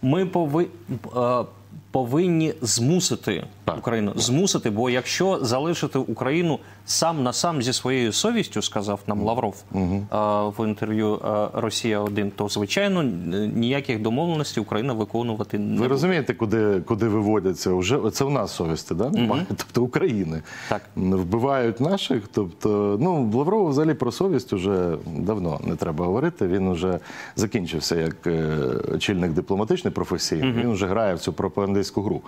ми 0.02 0.26
пови... 0.26 0.68
повинні 1.90 2.54
змусити 2.62 3.44
Так. 3.64 3.78
Україну 3.78 4.12
змусити, 4.16 4.70
бо 4.70 4.90
якщо 4.90 5.38
залишити 5.42 5.98
Україну 5.98 6.58
сам 6.86 7.22
на 7.22 7.32
сам 7.32 7.62
зі 7.62 7.72
своєю 7.72 8.12
совістю, 8.12 8.62
сказав 8.62 9.00
нам 9.06 9.22
Лавров 9.22 9.64
е, 9.74 9.78
в 10.58 10.68
інтерв'ю 10.68 11.14
е, 11.14 11.48
Росія 11.52 12.00
1 12.00 12.30
то 12.30 12.48
звичайно 12.48 13.02
ніяких 13.54 14.02
домовленостей 14.02 14.62
Україна 14.62 14.92
виконувати 14.92 15.58
не 15.58 15.80
ви 15.80 15.88
розумієте, 15.88 16.34
куди, 16.34 16.80
куди 16.80 17.08
виводяться? 17.08 17.70
Уже 17.70 18.10
це 18.12 18.24
в 18.24 18.30
нас 18.30 18.54
совісті, 18.54 18.94
да? 18.94 19.10
немає? 19.10 19.46
Тобто 19.48 19.82
України. 19.82 20.42
Так. 20.68 20.82
Вбивають 20.96 21.80
наших. 21.80 22.22
Тобто, 22.32 22.98
ну 23.00 23.30
Лаврову 23.34 23.68
взагалі 23.68 23.94
про 23.94 24.12
совість 24.12 24.52
уже 24.52 24.96
давно 25.16 25.60
не 25.64 25.76
треба 25.76 26.04
говорити. 26.04 26.46
Він 26.46 26.72
вже 26.72 26.98
закінчився 27.36 27.96
як 27.96 28.26
е, 28.26 28.56
очільник 28.94 29.32
дипломатичний 29.32 29.92
професійний. 29.92 30.52
Він 30.52 30.72
вже 30.72 30.86
грає 30.86 31.14
в 31.14 31.18
цю 31.18 31.32
пропагандистську 31.58 32.02
гру. 32.02 32.22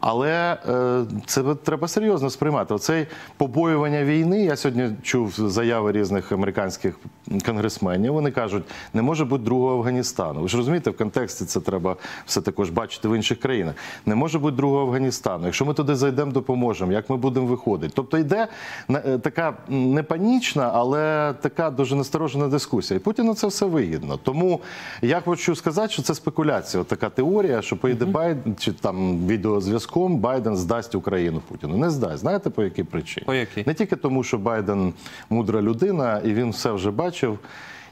Але 0.00 0.58
е, 0.68 1.04
це 1.26 1.42
треба 1.54 1.88
серйозно 1.88 2.30
сприймати. 2.30 2.74
Оцей 2.74 3.06
побоювання 3.36 4.04
війни. 4.04 4.44
Я 4.44 4.56
сьогодні 4.56 4.90
чув 5.02 5.32
заяви 5.36 5.92
різних 5.92 6.32
американських 6.32 6.98
конгресменів. 7.46 8.12
Вони 8.12 8.30
кажуть, 8.30 8.64
не 8.94 9.02
може 9.02 9.24
бути 9.24 9.44
другого 9.44 9.74
Афганістану. 9.74 10.40
Ви 10.40 10.48
ж 10.48 10.56
розумієте, 10.56 10.90
в 10.90 10.96
контексті 10.96 11.44
це 11.44 11.60
треба 11.60 11.96
все 12.26 12.40
також 12.40 12.70
бачити 12.70 13.08
в 13.08 13.16
інших 13.16 13.40
країнах. 13.40 13.74
Не 14.06 14.14
може 14.14 14.38
бути 14.38 14.56
другого 14.56 14.82
Афганістану. 14.82 15.44
Якщо 15.44 15.64
ми 15.64 15.74
туди 15.74 15.94
зайдемо, 15.94 16.32
допоможемо. 16.32 16.92
Як 16.92 17.10
ми 17.10 17.16
будемо 17.16 17.46
виходити? 17.46 17.92
Тобто 17.96 18.18
йде 18.18 18.48
е, 18.90 19.18
така 19.18 19.56
не 19.68 20.02
панічна, 20.02 20.70
але 20.74 21.34
така 21.40 21.70
дуже 21.70 21.96
насторожена 21.96 22.48
дискусія. 22.48 23.00
І 23.00 23.02
Путіну 23.02 23.34
це 23.34 23.46
все 23.46 23.66
вигідно. 23.66 24.16
Тому 24.16 24.60
я 25.02 25.20
хочу 25.20 25.56
сказати, 25.56 25.92
що 25.92 26.02
це 26.02 26.14
спекуляція. 26.14 26.80
От 26.80 26.86
така 26.86 27.08
теорія, 27.08 27.62
що 27.62 27.76
поїде 27.76 28.04
Байден 28.04 28.56
чи 28.72 28.76
там 28.80 29.26
відеозв'язком 29.26 30.16
Байден 30.16 30.56
здасть 30.56 30.94
Україну 30.94 31.40
Путіну. 31.48 31.76
Не 31.76 31.90
здасть. 31.90 32.18
Знаєте 32.18 32.50
по 32.50 32.62
якій 32.62 32.84
причині? 32.84 33.26
По 33.26 33.34
якій? 33.34 33.64
Не 33.66 33.74
тільки 33.74 33.96
тому, 33.96 34.22
що 34.24 34.38
Байден 34.38 34.92
мудра 35.30 35.62
людина, 35.62 36.18
і 36.24 36.32
він 36.32 36.50
все 36.50 36.72
вже 36.72 36.90
бачив. 36.90 37.38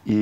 І 0.06 0.16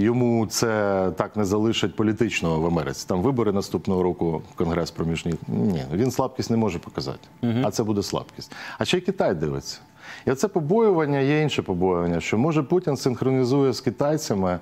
йому 0.00 0.46
це 0.46 0.68
так 1.16 1.36
не 1.36 1.44
залишить 1.44 1.96
політичного 1.96 2.60
в 2.60 2.66
Америці. 2.66 3.04
Там 3.08 3.22
вибори 3.22 3.52
наступного 3.52 4.02
року, 4.02 4.42
конгрес 4.54 4.90
проміжний. 4.90 5.34
Ні, 5.48 5.84
він 5.92 6.10
слабкість 6.10 6.50
не 6.50 6.56
може 6.56 6.78
показати. 6.78 7.28
А 7.62 7.70
це 7.70 7.82
буде 7.84 8.02
слабкість. 8.02 8.52
А 8.78 8.84
ще 8.84 8.98
й 8.98 9.00
Китай 9.00 9.34
дивиться. 9.34 9.78
І 10.26 10.30
оце 10.30 10.48
побоювання 10.48 11.18
є 11.18 11.42
інше 11.42 11.62
побоювання, 11.62 12.20
що 12.20 12.38
може 12.38 12.62
Путін 12.62 12.96
синхронізує 12.96 13.72
з 13.72 13.80
китайцями 13.80 14.58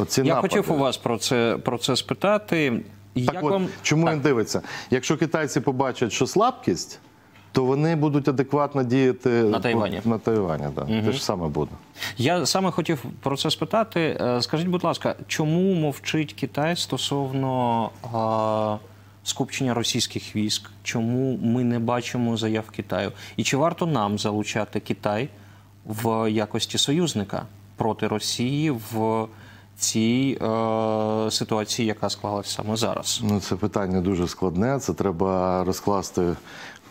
оці 0.00 0.20
Я 0.20 0.34
напади. 0.34 0.56
хотів 0.56 0.72
у 0.72 0.78
вас 0.78 0.96
про 0.96 1.18
це 1.18 1.58
про 1.64 1.78
це 1.78 1.96
спитати. 1.96 2.80
Так 3.14 3.34
Як 3.34 3.44
от, 3.44 3.50
вам 3.52 3.68
чому 3.82 4.04
Так. 4.06 4.14
він 4.14 4.20
дивиться? 4.20 4.62
Якщо 4.90 5.16
китайці 5.16 5.60
побачать, 5.60 6.12
що 6.12 6.26
слабкість, 6.26 6.98
то 7.52 7.64
вони 7.64 7.96
будуть 7.96 8.28
адекватно 8.28 8.84
діяти 8.84 9.28
На 9.28 9.60
Тайвані. 9.60 10.00
На 10.04 10.18
Тайвані, 10.18 10.64
да. 10.74 10.84
Те 10.84 11.12
ж 11.12 11.24
саме 11.24 11.48
буде. 11.48 11.70
Я 12.16 12.46
саме 12.46 12.70
хотів 12.70 13.04
про 13.20 13.36
це 13.36 13.50
спитати. 13.50 14.16
Е, 14.20 14.42
Скажіть, 14.42 14.66
будь 14.68 14.84
ласка, 14.84 15.14
чому 15.26 15.74
мовчить 15.74 16.32
Китай 16.32 16.76
стосовно 16.76 17.90
а, 18.12 18.76
скупчення 19.24 19.74
російських 19.74 20.36
військ? 20.36 20.70
Чому 20.82 21.38
ми 21.42 21.64
не 21.64 21.78
бачимо 21.78 22.36
заяв 22.36 22.70
Китаю? 22.70 23.12
І 23.36 23.42
чи 23.42 23.56
варто 23.56 23.86
нам 23.86 24.18
залучати 24.18 24.80
Китай 24.80 25.28
в 25.86 26.30
якості 26.30 26.78
союзника 26.78 27.42
проти 27.76 28.08
Росії 28.08 28.70
в 28.70 29.26
цій 29.78 30.38
е, 30.42 31.30
ситуації, 31.30 31.88
яка 31.88 32.10
склалась 32.10 32.50
саме 32.54 32.76
зараз? 32.76 33.20
Ну, 33.24 33.40
це 33.40 33.56
питання 33.56 34.00
дуже 34.00 34.28
складне. 34.28 34.78
Це 34.78 34.92
треба 34.92 35.64
розкласти 35.64 36.22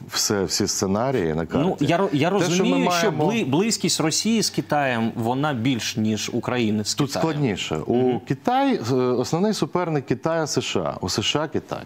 все, 0.08 0.44
всі 0.44 0.68
сценарії 0.68 1.34
на 1.34 1.46
карті. 1.46 1.68
Ну 1.70 1.78
я 1.80 2.10
я 2.14 2.30
Те, 2.30 2.40
що 2.40 2.64
ми 2.66 2.70
розумію, 2.70 2.92
що, 2.92 3.12
бли- 3.12 3.50
близькість 3.50 4.00
Росії 4.00 4.44
з 4.44 4.50
Китаєм 4.50 5.12
вона 5.16 5.54
більш 5.54 5.98
ніж 5.98 6.30
України 6.34 6.84
з 6.86 6.96
Тут 6.96 7.08
Китаєм. 7.08 7.30
складніше. 7.30 7.78
У 7.78 8.20
Китай 8.20 8.80
е, 8.92 8.96
основний 8.96 9.54
суперник 9.54 10.06
Китаю 10.06 10.48
США. 10.48 10.98
У 11.02 11.10
США 11.10 11.48
Китай. 11.48 11.84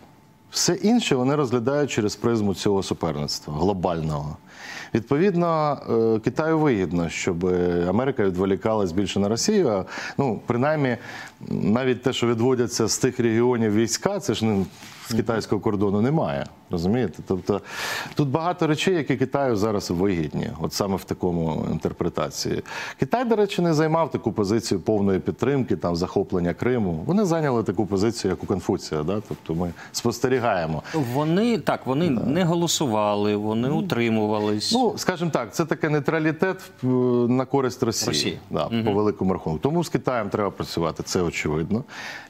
Все 0.51 0.73
інше 0.73 1.15
вони 1.15 1.35
розглядають 1.35 1.91
через 1.91 2.15
призму 2.15 2.53
цього 2.55 2.83
суперництва 2.83 3.53
глобального. 3.53 4.37
Відповідно, 4.93 5.77
е, 6.17 6.19
Китаю 6.19 6.59
вигідно, 6.59 7.09
щоб 7.09 7.45
Америка 7.87 8.23
відволікалась 8.23 8.91
більше 8.91 9.19
на 9.19 9.29
Росію. 9.29 9.85
Ну, 10.17 10.41
принаймні, 10.45 10.97
навіть 11.49 12.01
те, 12.01 12.13
що 12.13 12.27
відводяться 12.27 12.87
з 12.87 12.97
тих 12.97 13.19
регіонів 13.19 13.75
війська, 13.75 14.19
це 14.19 14.33
ж 14.33 14.45
не 14.45 14.65
з 15.09 15.13
китайського 15.13 15.61
кордону 15.61 16.01
немає. 16.01 16.45
Розумієте? 16.71 17.23
Тобто 17.27 17.61
тут 18.15 18.29
багато 18.29 18.67
речей, 18.67 18.95
які 18.95 19.15
Китаю 19.15 19.55
зараз 19.55 19.91
вигідні, 19.91 20.49
от 20.59 20.73
саме 20.73 20.95
в 20.95 21.03
такому 21.03 21.65
інтерпретації. 21.71 22.63
Китай, 22.99 23.25
до 23.25 23.35
речі, 23.35 23.61
не 23.61 23.73
займав 23.73 24.11
таку 24.11 24.31
позицію 24.31 24.79
повної 24.79 25.19
підтримки, 25.19 25.75
там 25.75 25.95
захоплення 25.95 26.53
Криму. 26.53 27.03
Вони 27.05 27.25
зайняли 27.25 27.63
таку 27.63 27.85
позицію, 27.85 28.31
як 28.31 28.43
у 28.43 28.45
Конфуція. 28.45 29.03
Да? 29.03 29.21
Тобто 29.27 29.55
ми 29.55 29.71
спостерігаємо. 29.91 30.83
Вони 31.13 31.57
так, 31.57 31.87
вони 31.87 32.09
не 32.09 32.43
голосували, 32.43 33.35
вони 33.35 33.69
утримувались. 33.69 34.71
Ну, 34.73 34.93
скажімо 34.97 35.31
так, 35.33 35.53
це 35.53 35.65
таке 35.65 35.89
нейтралітет 35.89 36.57
е, 36.83 36.87
на 37.27 37.45
користь 37.45 37.83
Росії, 37.83 38.07
Росії. 38.07 38.39
Да, 38.49 38.69
по 38.85 38.91
великому 38.91 39.33
рахунку. 39.33 39.59
Тому 39.59 39.83
з 39.83 39.89
Китаєм 39.89 40.29
треба 40.29 40.49
працювати, 40.49 41.03
це 41.03 41.21
очевидно. 41.21 41.83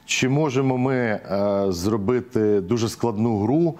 Чи 0.06 0.28
можемо 0.28 0.78
ми 0.78 0.94
е, 0.96 1.20
зробити 1.68 2.60
дуже 2.60 2.88
складну 2.88 3.38
гру 3.38 3.74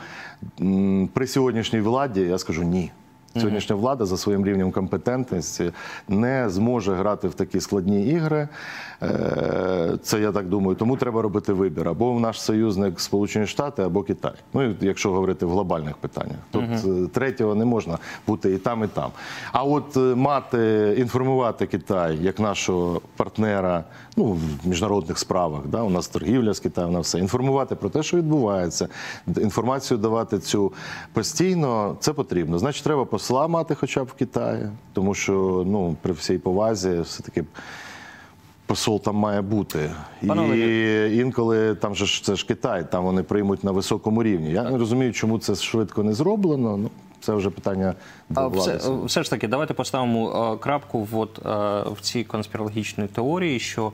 при 1.12 1.26
сьогоднішній 1.26 1.80
владі? 1.80 2.20
Я 2.20 2.38
скажу 2.38 2.62
ні. 2.62 2.90
Сьогоднішня 3.36 3.76
влада 3.76 4.06
за 4.06 4.16
своїм 4.16 4.46
рівнем 4.46 4.72
компетентності 4.72 5.72
не 6.08 6.50
зможе 6.50 6.94
грати 6.94 7.28
в 7.28 7.34
такі 7.34 7.60
складні 7.60 8.06
ігри. 8.06 8.48
Е, 9.02 9.98
Це 10.02 10.20
я 10.20 10.32
так 10.32 10.48
думаю. 10.48 10.76
Тому 10.76 10.96
треба 10.96 11.22
робити 11.22 11.52
вибір 11.52 11.88
або 11.88 12.20
наш 12.20 12.40
союзник 12.40 13.00
Сполучені 13.00 13.46
Штати, 13.46 13.82
або 13.82 14.02
Китай. 14.02 14.32
Ну 14.54 14.74
якщо 14.80 15.10
говорити 15.10 15.46
в 15.46 15.50
глобальних 15.50 15.96
питаннях, 15.96 16.36
тут 16.50 16.64
е, 16.64 17.06
третього 17.12 17.54
не 17.54 17.64
можна 17.64 17.98
бути 18.26 18.54
і 18.54 18.58
там, 18.58 18.84
і 18.84 18.86
там. 18.86 19.10
А 19.52 19.62
от 19.64 19.96
е, 19.96 20.00
мати 20.00 20.94
інформувати 20.98 21.66
Китай 21.66 22.18
як 22.22 22.40
нашого 22.40 23.00
партнера, 23.16 23.84
ну 24.16 24.24
в 24.24 24.68
міжнародних 24.68 25.18
справах, 25.18 25.66
да, 25.66 25.82
у 25.82 25.90
нас 25.90 26.08
торгівля 26.08 26.54
з 26.54 26.60
Китаєм 26.60 26.92
на 26.92 27.00
все, 27.00 27.18
інформувати 27.18 27.74
про 27.74 27.88
те, 27.88 28.02
що 28.02 28.16
відбувається, 28.16 28.88
інформацію 29.26 29.98
давати 29.98 30.38
цю 30.38 30.72
постійно, 31.12 31.96
це 32.00 32.12
потрібно. 32.12 32.58
Значить, 32.58 32.84
треба 32.84 33.04
посла 33.04 33.48
мати 33.48 33.74
хоча 33.74 34.04
б 34.04 34.06
в 34.06 34.12
Китаї, 34.12 34.68
тому 34.92 35.14
що 35.14 35.64
ну 35.66 35.96
при 36.02 36.12
всій 36.12 36.38
повазі, 36.38 37.00
все 37.00 37.22
таки. 37.22 37.44
Посол 38.68 39.00
там 39.02 39.16
має 39.16 39.40
бути. 39.42 39.90
Пане 40.26 40.56
І 40.58 41.16
інколи 41.18 41.74
там 41.74 41.94
же 41.94 42.06
ж 42.06 42.24
це 42.24 42.36
ж 42.36 42.46
Китай, 42.46 42.90
там 42.90 43.04
вони 43.04 43.22
приймуть 43.22 43.64
на 43.64 43.70
високому 43.70 44.22
рівні. 44.22 44.50
Я 44.52 44.70
не 44.70 44.78
розумію, 44.78 45.12
чому 45.12 45.38
це 45.38 45.54
швидко 45.54 46.02
не 46.02 46.14
зроблено. 46.14 46.76
Ну, 46.76 46.90
це 47.20 47.32
вже 47.32 47.50
питання 47.50 47.94
до 48.28 48.48
влади. 48.48 48.76
все, 48.76 48.94
все 49.04 49.22
ж 49.22 49.30
таки, 49.30 49.48
давайте 49.48 49.74
поставимо 49.74 50.52
е, 50.54 50.56
крапку 50.58 51.04
в, 51.04 51.18
от, 51.18 51.38
е, 51.38 51.50
в 51.90 52.00
цій 52.00 52.24
конспірологічній 52.24 53.06
теорії, 53.06 53.60
що 53.60 53.92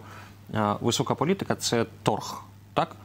е, 0.54 0.74
висока 0.80 1.14
політика 1.14 1.54
це 1.54 1.86
торг, 2.02 2.42
так? 2.74 2.96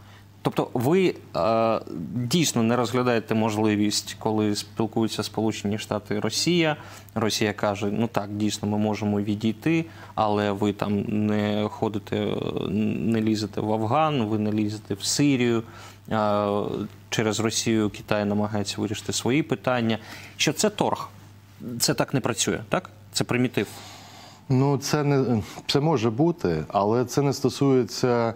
Тобто 0.41 0.67
ви 0.73 1.15
е, 1.35 1.79
дійсно 2.15 2.63
не 2.63 2.75
розглядаєте 2.75 3.35
можливість, 3.35 4.15
коли 4.19 4.55
спілкуються 4.55 5.23
Сполучені 5.23 5.77
Штати 5.77 6.15
і 6.15 6.19
Росія. 6.19 6.75
Росія 7.15 7.53
каже: 7.53 7.85
ну 7.85 8.07
так, 8.07 8.29
дійсно, 8.37 8.67
ми 8.69 8.77
можемо 8.77 9.21
відійти, 9.21 9.85
але 10.15 10.51
ви 10.51 10.73
там 10.73 11.03
не 11.07 11.67
ходите, 11.71 12.35
не 12.69 13.21
лізете 13.21 13.61
в 13.61 13.73
Афган, 13.73 14.23
ви 14.23 14.39
не 14.39 14.51
лізете 14.51 14.93
в 14.93 15.03
Сирію. 15.03 15.63
Е, 16.11 16.47
Через 17.09 17.39
Росію 17.39 17.89
Китай 17.89 18.25
намагається 18.25 18.81
вирішити 18.81 19.13
свої 19.13 19.43
питання. 19.43 19.97
Що 20.37 20.53
це 20.53 20.69
торг? 20.69 21.09
Це 21.79 21.93
так 21.93 22.13
не 22.13 22.19
працює, 22.19 22.59
так? 22.69 22.89
Це 23.11 23.23
примітив. 23.23 23.67
Ну, 24.49 24.77
це 24.77 25.03
не 25.03 25.43
це 25.67 25.79
може 25.79 26.09
бути, 26.09 26.63
але 26.67 27.05
це 27.05 27.21
не 27.21 27.33
стосується 27.33 28.33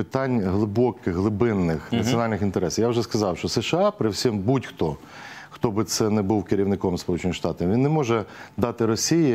питань 0.00 0.40
глибоких, 0.40 1.14
глибинних 1.14 1.92
національних 1.92 2.42
інтересів. 2.42 2.82
Я 2.82 2.88
вже 2.88 3.02
сказав, 3.02 3.38
що 3.38 3.48
США 3.48 3.90
при 3.90 4.08
всім 4.08 4.38
будь-хто, 4.38 4.96
хто 5.50 5.70
би 5.70 5.84
це 5.84 6.10
не 6.10 6.22
був 6.22 6.44
керівником 6.44 6.98
Сполучених 6.98 7.34
Штатів, 7.36 7.72
він 7.72 7.82
не 7.82 7.88
може 7.88 8.24
дати 8.56 8.86
Росії. 8.86 9.34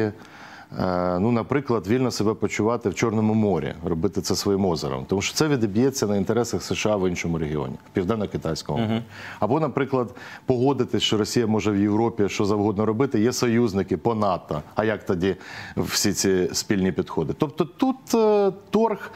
е, 0.79 1.19
Ну, 1.19 1.31
наприклад, 1.31 1.87
вільно 1.87 2.11
себе 2.11 2.33
почувати 2.33 2.89
в 2.89 2.95
Чорному 2.95 3.33
морі, 3.33 3.73
робити 3.85 4.21
це 4.21 4.35
своїм 4.35 4.65
озером, 4.65 5.05
тому 5.07 5.21
що 5.21 5.35
це 5.35 5.47
відіб'ється 5.47 6.07
на 6.07 6.17
інтересах 6.17 6.63
США 6.63 6.95
в 6.95 7.09
іншому 7.09 7.37
регіоні, 7.37 7.75
в 7.91 7.93
південно-китайському 7.93 8.77
морі. 8.79 9.01
Або, 9.39 9.59
наприклад, 9.59 10.15
погодитись, 10.45 11.03
що 11.03 11.17
Росія 11.17 11.47
може 11.47 11.71
в 11.71 11.77
Європі 11.77 12.29
що 12.29 12.45
завгодно 12.45 12.85
робити. 12.85 13.19
Є 13.19 13.33
союзники 13.33 13.97
по 13.97 14.15
НАТО. 14.15 14.61
А 14.75 14.83
як 14.83 15.05
тоді 15.05 15.35
всі 15.77 16.13
ці 16.13 16.49
спільні 16.53 16.91
підходи? 16.91 17.33
Тобто 17.37 17.65
тут 17.65 18.15
е, 18.15 18.51
торг. 18.69 19.11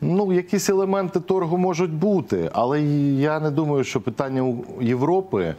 Ну, 0.00 0.32
якісь 0.32 0.70
елементи 0.70 1.20
торгу 1.20 1.58
можуть 1.58 1.92
бути, 1.92 2.50
але 2.52 2.82
я 3.12 3.40
не 3.40 3.50
думаю, 3.50 3.84
що 3.84 4.00
питання 4.00 4.56
Європи 4.80 5.54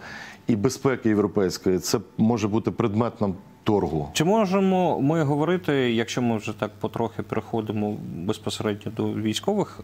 і 0.47 0.55
безпеки 0.55 1.09
європейської 1.09 1.79
це 1.79 1.99
може 2.17 2.47
бути 2.47 2.71
предметом 2.71 3.35
торгу. 3.63 4.09
Чи 4.13 4.23
можемо 4.23 5.01
ми 5.01 5.23
говорити, 5.23 5.73
якщо 5.93 6.21
ми 6.21 6.37
вже 6.37 6.53
так 6.53 6.71
потрохи 6.79 7.23
переходимо 7.23 7.97
безпосередньо 8.15 8.91
до 8.97 9.13
військових 9.13 9.81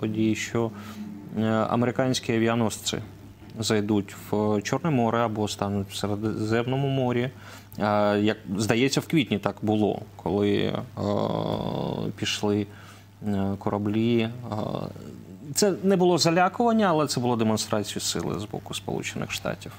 подій, 0.00 0.34
що 0.34 0.70
е, 1.38 1.42
американські 1.46 2.32
авіаносці 2.32 2.98
зайдуть 3.58 4.16
в 4.30 4.62
Чорне 4.62 4.90
море 4.90 5.18
або 5.18 5.48
стануть 5.48 5.88
в 5.90 5.96
Середземному 5.96 6.88
морі? 6.88 7.30
Е, 7.78 8.20
Як 8.20 8.36
здається, 8.56 9.00
в 9.00 9.06
квітні 9.06 9.38
так 9.38 9.56
було, 9.62 10.00
коли 10.16 10.56
е, 10.56 10.82
пішли 12.16 12.66
кораблі. 13.58 14.20
Е, 14.22 14.30
Це 15.54 15.74
не 15.82 15.96
було 15.96 16.18
залякування, 16.18 16.86
але 16.86 17.06
це 17.06 17.20
було 17.20 17.36
демонстрацією 17.36 18.00
сили 18.00 18.38
з 18.38 18.44
боку 18.44 18.74
Сполучених 18.74 19.30
Штатів. 19.30 19.72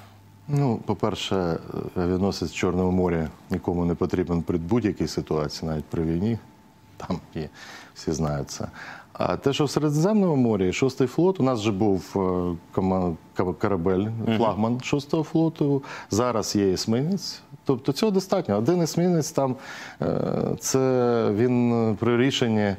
Ну, 0.48 0.80
по-перше, 0.86 1.58
авіаносець 1.96 2.50
в 2.50 2.54
Чорному 2.54 2.90
морі 2.90 3.26
нікому 3.50 3.84
не 3.84 3.94
потрібен 3.94 4.42
при 4.42 4.58
будь-якій 4.58 5.08
ситуації, 5.08 5.70
навіть 5.70 5.84
при 5.84 6.02
війні. 6.02 6.38
Там 6.96 7.20
є, 7.34 7.48
всі 7.94 8.12
знають 8.12 8.50
це. 8.50 8.68
А 9.12 9.36
те, 9.36 9.52
що 9.52 9.64
в 9.64 9.70
Середземному 9.70 10.36
морі, 10.36 10.72
шостий 10.72 11.06
флот, 11.06 11.40
у 11.40 11.42
нас 11.42 11.60
вже 11.60 11.72
був 11.72 12.04
е, 12.76 13.52
корабель, 13.52 14.06
флагман 14.36 14.80
шостого 14.80 15.22
флоту. 15.22 15.82
Зараз 16.10 16.56
є 16.56 16.72
есминець. 16.72 17.40
Тобто 17.64 17.92
цього 17.92 18.12
достатньо. 18.12 18.56
Один 18.56 18.82
есмінець 18.82 19.30
там 19.30 19.56
е, 20.02 20.18
це 20.60 21.30
він 21.34 21.72
е, 21.90 21.96
при 22.00 22.16
рішенні. 22.16 22.76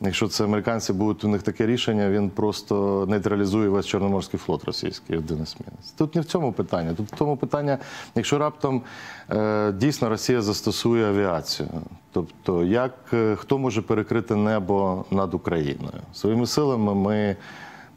Якщо 0.00 0.28
це 0.28 0.44
американці 0.44 0.92
будуть 0.92 1.24
у 1.24 1.28
них 1.28 1.42
таке 1.42 1.66
рішення, 1.66 2.10
він 2.10 2.30
просто 2.30 3.06
нейтралізує 3.08 3.68
весь 3.68 3.86
Чорноморський 3.86 4.40
флот 4.40 4.64
російський 4.64 5.18
один 5.18 5.46
смінець. 5.46 5.90
Тут 5.98 6.14
не 6.14 6.20
в 6.20 6.24
цьому 6.24 6.52
питання. 6.52 6.94
Тут 6.94 7.12
в 7.12 7.16
тому 7.16 7.36
питання, 7.36 7.78
якщо 8.14 8.38
раптом 8.38 8.82
е, 9.30 9.72
дійсно 9.72 10.08
Росія 10.08 10.42
застосує 10.42 11.08
авіацію, 11.08 11.68
тобто 12.12 12.64
як 12.64 12.94
е, 13.12 13.36
хто 13.36 13.58
може 13.58 13.82
перекрити 13.82 14.34
небо 14.34 15.04
над 15.10 15.34
Україною 15.34 16.02
своїми 16.12 16.46
силами, 16.46 16.94
ми. 16.94 17.36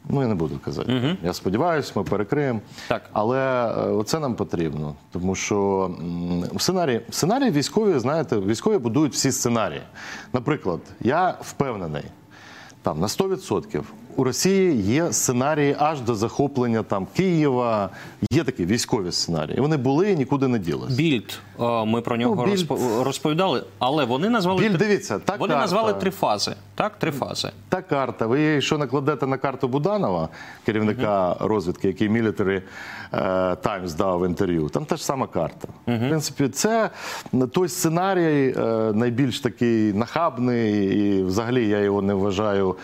Ну, 0.08 0.22
я 0.22 0.28
не 0.28 0.34
буду 0.34 0.58
казати. 0.64 0.92
Я 1.22 1.32
сподіваюся, 1.32 1.92
ми 1.96 2.02
перекриємо. 2.02 2.60
Так. 2.88 3.02
Але 3.12 3.72
це 4.06 4.18
нам 4.18 4.34
потрібно, 4.34 4.94
тому 5.12 5.34
що 5.34 5.84
м, 6.00 6.44
в 6.54 6.60
сценарії, 6.62 7.00
в 7.08 7.14
сценарії 7.14 7.50
військові, 7.50 7.98
знаєте, 7.98 8.36
військові 8.38 8.78
будують 8.78 9.12
всі 9.12 9.32
сценарії. 9.32 9.82
Наприклад, 10.32 10.80
я 11.00 11.34
впевнений, 11.40 12.04
там 12.82 13.00
на 13.00 13.06
100% 13.06 13.82
у 14.16 14.24
Росії 14.24 14.76
є 14.82 15.12
сценарії 15.12 15.76
аж 15.78 16.00
до 16.00 16.14
захоплення 16.14 16.82
там 16.82 17.06
Києва. 17.16 17.90
Є 18.32 18.44
такі 18.44 18.64
військові 18.66 19.12
сценарії. 19.12 19.60
Вони 19.60 19.76
були 19.76 20.10
і 20.10 20.16
нікуди 20.16 20.48
не 20.48 20.58
ділися. 20.58 20.94
Більд, 20.96 21.38
е, 21.60 21.84
ми 21.84 22.00
про 22.00 22.16
нього 22.16 22.34
Ну, 22.46 22.52
Більд- 22.54 23.02
розповідали, 23.04 23.64
але 23.78 24.04
вони 24.04 24.28
назвали 24.30 24.62
Більд, 24.62 24.78
дивіться, 24.78 25.18
та 25.18 25.32
вони 25.36 25.48
карта. 25.48 25.60
назвали 25.60 25.94
три 25.94 26.10
фази. 26.10 26.54
Так, 26.74 26.98
три 26.98 27.10
фази. 27.10 27.50
Та 27.68 27.82
карта. 27.82 28.26
Ви 28.26 28.40
її 28.40 28.62
що 28.62 28.78
накладете 28.78 29.26
на 29.26 29.36
карту 29.36 29.68
Буданова, 29.68 30.28
керівника 30.66 31.36
розвідки, 31.40 31.88
який 31.88 32.08
Military 32.08 32.62
е, 33.12 33.18
Times 33.62 33.96
дав 33.96 34.26
інтерв'ю. 34.26 34.68
Там 34.68 34.84
та 34.84 34.96
ж 34.96 35.04
сама 35.04 35.26
карта. 35.26 35.68
В 35.86 35.98
принципі, 36.08 36.48
це 36.48 36.90
той 37.52 37.68
сценарій 37.68 38.54
е, 38.56 38.62
найбільш 38.94 39.40
такий 39.40 39.92
нахабний, 39.92 40.84
і 41.18 41.22
взагалі 41.22 41.68
я 41.68 41.78
його 41.78 42.02
не 42.02 42.14
вважаю. 42.14 42.76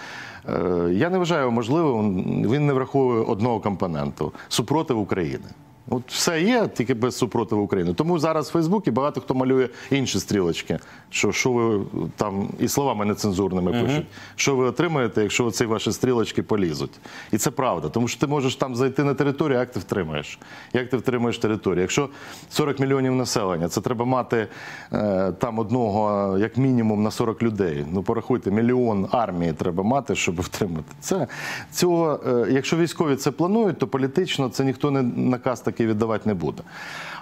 Е, 0.49 0.91
Я 0.93 1.11
не 1.11 1.19
вважаю 1.19 1.51
можливим. 1.51 2.25
Він 2.53 2.67
не 2.67 2.73
враховує 2.73 3.21
одного 3.21 3.61
компоненту 3.61 4.33
супротив 4.49 4.99
України. 4.99 5.45
От 5.91 6.03
все 6.13 6.43
є, 6.43 6.69
тільки 6.75 6.95
без 6.95 7.17
супротиву 7.17 7.63
України. 7.63 7.95
Тому 7.95 8.19
зараз 8.19 8.49
в 8.49 8.53
Фейсбуці 8.53 8.91
багато 8.91 9.21
хто 9.21 9.35
малює 9.35 9.69
інші 9.91 10.21
стрілочки, 10.21 10.79
що, 11.11 11.33
що 11.33 11.53
ви 11.53 11.81
там 12.17 12.49
і 12.59 12.69
словами 12.69 13.05
нецензурними 13.05 13.73
пишуть, 13.73 14.07
що 14.37 14.57
ви 14.57 14.65
отримаєте, 14.65 15.23
якщо 15.23 15.51
ці 15.51 15.65
ваші 15.65 15.93
стрілочки 15.93 16.43
полізуть. 16.43 16.91
І 17.33 17.39
це 17.39 17.51
правда, 17.51 17.89
тому 17.89 18.09
що 18.09 18.21
ти 18.21 18.27
можеш 18.27 18.57
там 18.57 18.77
зайти 18.77 19.05
на 19.05 19.15
територію, 19.15 19.59
як 19.59 19.73
ти 19.73 19.81
втримаєш? 19.81 20.39
Як 20.73 20.91
ти 20.91 20.97
втримаєш 20.97 21.39
територію? 21.39 21.81
Якщо 21.81 22.09
40 22.51 22.79
мільйонів 22.79 23.15
населення, 23.15 23.69
це 23.69 23.81
треба 23.81 24.05
мати 24.05 24.49
е, 24.93 25.33
там 25.33 25.59
одного, 25.59 26.39
як 26.39 26.57
мінімум, 26.57 27.03
на 27.03 27.11
40 27.11 27.43
людей. 27.43 27.87
Ну 27.93 28.03
порахуйте, 28.03 28.51
мільйон 28.51 29.09
армії 29.11 29.53
треба 29.53 29.83
мати, 29.83 30.15
щоб 30.15 30.41
втримати. 30.41 30.95
Це 31.01 31.27
цього, 31.73 32.21
е, 32.27 32.47
якщо 32.51 32.77
військові 32.77 33.17
це 33.17 33.31
планують, 33.31 33.79
то 33.79 33.87
політично 33.87 34.49
це 34.49 34.65
ніхто 34.65 34.91
не 34.91 35.03
наказ 35.03 35.61
такий 35.61 35.78
віддавати 35.87 36.29
не 36.29 36.35
буде. 36.35 36.63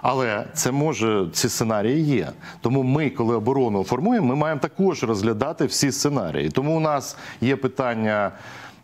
Але 0.01 0.45
це 0.53 0.71
може, 0.71 1.27
ці 1.33 1.49
сценарії 1.49 2.01
є. 2.01 2.31
Тому 2.61 2.83
ми, 2.83 3.09
коли 3.09 3.35
оборону 3.35 3.83
формуємо, 3.83 4.27
ми 4.27 4.35
маємо 4.35 4.61
також 4.61 5.03
розглядати 5.03 5.65
всі 5.65 5.91
сценарії. 5.91 6.49
Тому 6.49 6.77
у 6.77 6.79
нас 6.79 7.17
є 7.41 7.55
питання, 7.55 8.31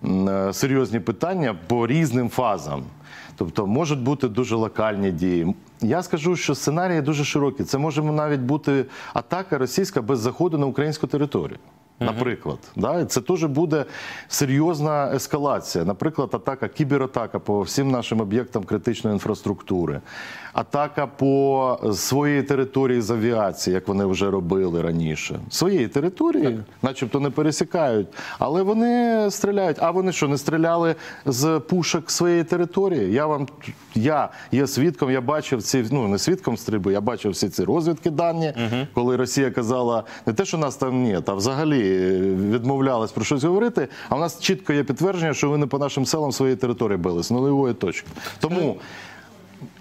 е, 0.04 0.54
серйозні 0.54 1.00
питання 1.00 1.56
по 1.68 1.88
різним 1.88 2.30
фазам. 2.30 2.84
Тобто 3.36 3.68
можуть 3.68 4.00
бути 4.00 4.28
дуже 4.28 4.56
локальні 4.56 5.12
дії. 5.12 5.56
Я 5.82 6.04
скажу, 6.04 6.36
що 6.36 6.56
сценарії 6.56 7.02
дуже 7.02 7.24
широкі. 7.24 7.64
Це 7.64 7.78
може 7.78 8.04
навіть 8.04 8.40
бути 8.40 8.86
атака 9.14 9.58
російська 9.58 10.02
без 10.02 10.20
заходу 10.20 10.58
на 10.58 10.66
українську 10.66 11.08
територію. 11.08 11.58
Наприклад, 12.06 12.58
да? 12.76 13.06
Це 13.06 13.22
теж 13.22 13.44
буде 13.46 13.86
серйозна 14.28 15.16
ескалація. 15.16 15.86
Наприклад, 15.86 16.30
атака, 16.34 16.68
кібератака 16.68 17.40
по 17.40 17.62
всім 17.62 17.92
нашим 17.92 18.22
об'єктам 18.22 18.64
критичної 18.64 19.14
інфраструктури, 19.14 20.02
атака 20.54 21.08
по 21.08 21.80
своїй 21.94 22.44
території 22.44 23.02
з 23.02 23.12
авіації, 23.12 23.74
як 23.74 23.88
вони 23.88 24.06
вже 24.06 24.32
робили 24.32 24.82
раніше. 24.82 25.40
Своєї 25.50 25.88
території, 25.88 26.60
начебто 26.82 27.20
не 27.20 27.30
пересікають, 27.30 28.08
але 28.40 28.64
вони 28.64 29.28
стріляють. 29.32 29.78
А 29.80 29.92
вони 29.92 30.12
що, 30.12 30.28
не 30.28 30.38
стріляли 30.38 30.96
з 31.26 31.60
пушок 31.60 32.12
своєї 32.12 32.44
території? 32.44 33.14
Я 33.14 33.26
вам 33.26 33.48
я 33.96 34.30
є 34.52 34.68
свідком, 34.68 35.12
я 35.12 35.22
бачив 35.22 35.62
ці, 35.64 35.86
ну 35.92 36.08
не 36.08 36.18
свідком 36.18 36.58
стрільби, 36.58 36.94
я 36.94 37.02
бачив 37.02 37.32
всі 37.32 37.50
ці 37.50 37.64
розвідки 37.64 38.10
дані, 38.10 38.54
коли 38.94 39.16
Росія 39.16 39.52
казала 39.52 40.04
не 40.26 40.34
те, 40.34 40.46
що 40.46 40.58
нас 40.58 40.76
там 40.76 41.04
ні, 41.04 41.20
а 41.26 41.34
взагалі 41.34 41.93
відмовлялась 42.52 43.12
про 43.12 43.26
щось 43.26 43.44
говорити. 43.44 43.88
А 44.10 44.16
в 44.16 44.20
нас 44.20 44.40
чітко 44.40 44.74
є 44.74 44.84
підтвердження, 44.84 45.34
що 45.34 45.50
вони 45.50 45.68
по 45.68 45.80
нашим 45.80 46.06
селам 46.06 46.32
своєї 46.32 46.58
території 46.58 46.98
били 46.98 47.24
з 47.24 47.32
нульової 47.32 47.74
точки. 47.74 48.08
Тому. 48.40 48.78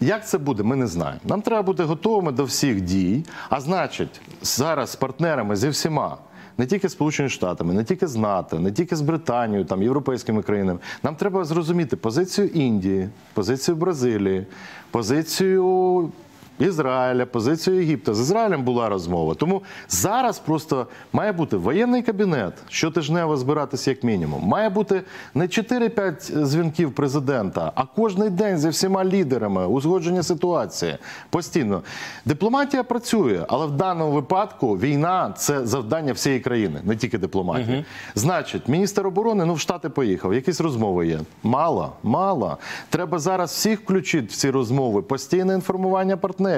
Як 0.01 0.29
це 0.29 0.39
буде, 0.39 0.63
ми 0.63 0.77
не 0.77 0.87
знаємо. 0.87 1.21
Нам 1.25 1.43
треба 1.43 1.63
бути 1.63 1.85
готовими 1.85 2.33
до 2.33 2.45
всіх 2.45 2.81
дій. 2.81 3.25
А 3.51 3.61
значить, 3.61 4.21
зараз 4.43 4.91
з 4.91 4.97
партнерами 4.97 5.57
зі 5.57 5.69
всіма, 5.69 6.17
не 6.59 6.67
тільки 6.67 6.89
з 6.89 6.93
Сполученими 6.93 7.31
Штатами, 7.31 7.75
не 7.75 7.85
тільки 7.85 8.07
з 8.07 8.17
НАТО, 8.17 8.59
не 8.59 8.73
тільки 8.73 8.97
з 8.97 9.01
Британією, 9.01 9.65
там 9.65 9.83
європейськими 9.83 10.43
країнами. 10.43 10.79
Нам 11.03 11.17
треба 11.17 11.45
зрозуміти 11.45 11.97
позицію 11.97 12.49
Індії, 12.49 13.09
позицію 13.35 13.77
Бразилії, 13.77 14.47
позицію. 14.91 16.11
Ізраїля, 16.63 17.27
позицію 17.27 17.81
Єгипта. 17.81 18.15
З 18.15 18.21
Ізраїлем 18.21 18.63
була 18.63 18.89
розмова. 18.89 19.35
Тому 19.35 19.63
зараз 19.89 20.39
просто 20.39 20.87
має 21.13 21.33
бути 21.33 21.57
воєнний 21.57 22.03
кабінет, 22.03 22.53
щотижнево 22.69 23.37
збиратися 23.37 23.91
як 23.91 24.05
мінімум. 24.05 24.43
Має 24.45 24.69
бути 24.69 25.03
не 25.35 25.45
4-5 25.45 26.45
дзвінків 26.45 26.93
президента, 26.93 27.73
а 27.75 27.85
кожний 27.87 28.31
день 28.31 28.59
зі 28.59 28.69
всіма 28.69 29.05
лідерами 29.05 29.67
узгодження 29.67 30.23
ситуації. 30.23 30.97
Постійно. 31.31 31.83
Дипломатія 32.25 32.83
працює, 32.83 33.45
але 33.49 33.67
в 33.67 33.71
даному 33.71 34.13
випадку 34.13 34.79
війна 34.79 35.35
це 35.37 35.67
завдання 35.67 36.13
всієї 36.13 36.41
країни, 36.41 36.81
не 36.85 36.97
тільки 36.97 37.19
дипломатії. 37.19 37.85
Значить, 38.15 38.69
міністр 38.69 39.07
оборони 39.07 39.45
ну 39.45 39.55
в 39.55 39.61
Штати 39.61 39.89
поїхав. 39.89 40.35
Якісь 40.35 40.61
розмови 40.61 41.07
є. 41.07 41.21
Мало, 41.43 41.93
мало. 42.03 42.59
Треба 42.91 43.19
зараз 43.19 43.51
всіх 43.51 43.81
включити 43.81 44.27
в 44.27 44.37
ці 44.37 44.51
розмови. 44.51 45.03
Постійне 45.03 45.55
інформування 45.55 46.17
партнерів, 46.17 46.52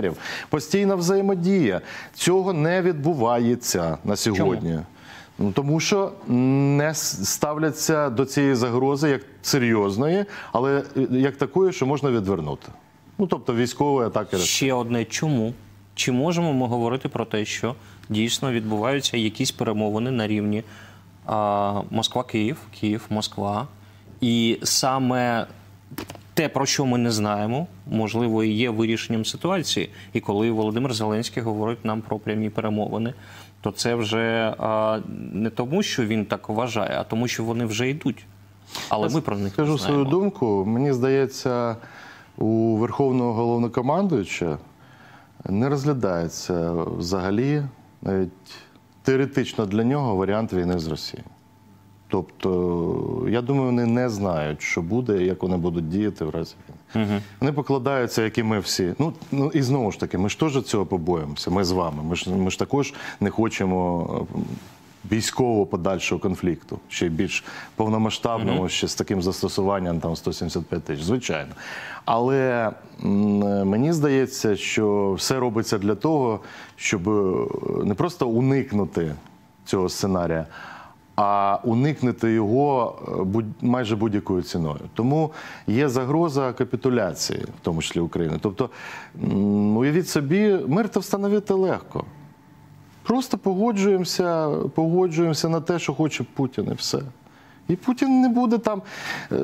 постійна 0.48 0.94
взаємодія. 0.94 1.80
Цього 2.14 2.52
не 2.52 2.82
відбувається 2.82 3.98
на 4.04 4.16
сьогодні. 4.16 4.78
Ну, 5.38 5.52
тому 5.52 5.80
що 5.80 6.12
не 6.28 6.94
ставляться 6.94 8.10
до 8.10 8.24
цієї 8.24 8.54
загрози 8.54 9.08
як 9.08 9.22
серйозної, 9.42 10.24
але 10.52 10.82
е, 10.96 11.06
як 11.10 11.36
такої, 11.36 11.72
що 11.72 11.86
можна 11.86 12.10
відвернути. 12.10 12.68
Ну 13.18 13.26
тобто 13.26 13.54
військової 13.54 14.06
атаки. 14.06 14.36
Ще 14.36 14.72
одне 14.72 15.04
чому? 15.04 15.54
Чи 15.94 16.12
можемо 16.12 16.52
ми 16.52 16.66
говорити 16.66 17.08
про 17.08 17.24
те, 17.24 17.44
що 17.44 17.74
дійсно 18.08 18.52
відбуваються 18.52 19.16
якісь 19.16 19.50
перемовини 19.50 20.10
на 20.10 20.26
рівні 20.26 20.62
а, 21.26 21.80
Москва-Київ, 21.90 22.56
Київ-Москва, 22.80 23.66
і 24.20 24.58
саме 24.62 25.46
те, 26.34 26.48
про 26.48 26.66
що 26.66 26.86
ми 26.86 26.98
не 26.98 27.10
знаємо, 27.10 27.66
можливо, 27.86 28.44
і 28.44 28.50
є 28.50 28.70
вирішенням 28.70 29.24
ситуації. 29.24 29.90
І 30.12 30.20
коли 30.20 30.50
Володимир 30.50 30.94
Зеленський 30.94 31.42
говорить 31.42 31.84
нам 31.84 32.02
про 32.02 32.18
прямі 32.18 32.50
перемовини, 32.50 33.14
то 33.60 33.70
це 33.70 33.94
вже 33.94 34.54
а, 34.58 35.00
не 35.32 35.50
тому, 35.50 35.82
що 35.82 36.04
він 36.06 36.24
так 36.24 36.48
вважає, 36.48 36.96
а 37.00 37.04
тому, 37.04 37.28
що 37.28 37.44
вони 37.44 37.64
вже 37.64 37.88
йдуть. 37.88 38.26
Але 38.88 39.08
ми 39.08 39.20
про 39.20 39.38
них 39.38 39.52
Скажу 39.52 39.72
не 39.72 39.78
свою 39.78 40.04
думку. 40.04 40.64
Мені 40.66 40.92
здається, 40.92 41.76
у 42.38 42.76
Верховного 42.76 43.32
головнокомандуюча 43.32 44.58
не 45.48 45.68
розглядається 45.68 46.72
взагалі 46.72 47.62
навіть 48.02 48.30
теоретично 49.02 49.66
для 49.66 49.84
нього 49.84 50.16
варіант 50.16 50.52
війни 50.52 50.78
з 50.78 50.86
Росією. 50.86 51.28
Тобто, 52.14 53.26
я 53.28 53.42
думаю, 53.42 53.66
вони 53.66 53.86
не 53.86 54.08
знають, 54.08 54.62
що 54.62 54.82
буде, 54.82 55.22
як 55.22 55.42
вони 55.42 55.56
будуть 55.56 55.88
діяти 55.88 56.24
в 56.24 56.30
разі 56.30 56.54
війни. 56.94 57.20
Вони 57.40 57.52
покладаються, 57.52 58.22
як 58.22 58.38
і 58.38 58.42
ми 58.42 58.58
всі. 58.58 58.94
Ну, 58.98 59.12
ну 59.32 59.50
і 59.54 59.62
знову 59.62 59.92
ж 59.92 60.00
таки, 60.00 60.18
ми 60.18 60.28
ж 60.28 60.40
теж 60.40 60.62
цього 60.62 60.86
побоїмося. 60.86 61.50
Ми 61.50 61.64
з 61.64 61.70
вами. 61.70 62.02
Ми 62.02 62.16
ж 62.16 62.30
ми 62.30 62.50
ж 62.50 62.58
також 62.58 62.94
не 63.20 63.30
хочемо 63.30 64.08
е, 64.34 64.38
військового 65.12 65.66
подальшого 65.66 66.20
конфлікту, 66.20 66.78
ще 66.88 67.08
більш 67.08 67.44
повномасштабного, 67.76 68.68
ще 68.68 68.88
з 68.88 68.94
таким 68.94 69.22
застосуванням 69.22 70.00
там 70.00 70.16
175 70.16 70.82
тисяч, 70.84 71.04
звичайно. 71.04 71.52
Але 72.04 72.70
м, 73.04 73.38
мені 73.68 73.92
здається, 73.92 74.56
що 74.56 75.12
все 75.12 75.38
робиться 75.38 75.78
для 75.78 75.94
того, 75.94 76.40
щоб 76.76 77.08
е, 77.08 77.34
не 77.84 77.94
просто 77.94 78.28
уникнути 78.28 79.14
цього 79.64 79.88
сценарія, 79.88 80.46
а 81.16 81.58
уникнути 81.64 82.32
його 82.32 82.98
е, 83.36 83.44
майже 83.60 83.96
будь-якою 83.96 84.42
ціною. 84.42 84.80
Тому 84.94 85.30
є 85.66 85.88
загроза 85.88 86.52
капітуляції, 86.52 87.40
в 87.40 87.60
тому 87.62 87.82
числі 87.82 88.00
України. 88.00 88.38
Тобто, 88.40 88.70
уявіть 89.76 90.08
собі, 90.08 90.58
мир 90.66 90.88
то 90.88 91.00
встановити 91.00 91.54
легко. 91.54 92.04
Просто 93.02 93.38
погоджуємося, 93.38 94.50
погоджуємося 94.74 95.48
на 95.48 95.60
те, 95.60 95.78
що 95.78 95.94
хоче 95.94 96.24
Путін, 96.34 96.68
і 96.72 96.74
все. 96.74 96.98
І 97.68 97.76
Путін 97.76 98.20
не 98.20 98.28
буде 98.28 98.58
там 98.58 98.82
е, 99.32 99.36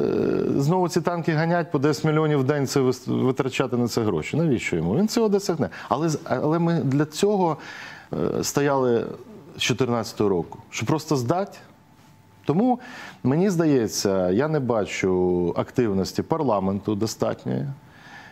знову 0.57 0.89
ці 0.89 1.01
танки 1.01 1.33
ганять 1.33 1.71
по 1.71 1.79
10 1.79 2.05
мільйонів 2.05 2.39
в 2.39 2.45
день 2.45 2.67
це 2.67 2.81
витрачати 3.07 3.77
на 3.77 3.89
це 3.89 4.03
гроші. 4.03 4.37
Навіщо 4.37 4.77
йому? 4.77 4.97
Він 4.97 5.09
цього 5.09 5.29
досягне. 5.29 5.69
Але, 5.89 6.11
але 6.25 6.59
ми 6.59 6.81
для 6.85 7.05
цього 7.05 7.57
е, 8.13 8.45
стояли 8.45 9.07
2014 9.61 10.21
року, 10.21 10.59
що 10.71 10.87
просто 10.87 11.17
здати. 11.17 11.59
Тому 12.45 12.81
мені 13.23 13.51
здається, 13.51 14.31
я 14.31 14.49
не 14.49 14.61
бачу 14.61 15.55
активності 15.57 16.23
парламенту 16.23 16.95
достатньої. 16.95 17.67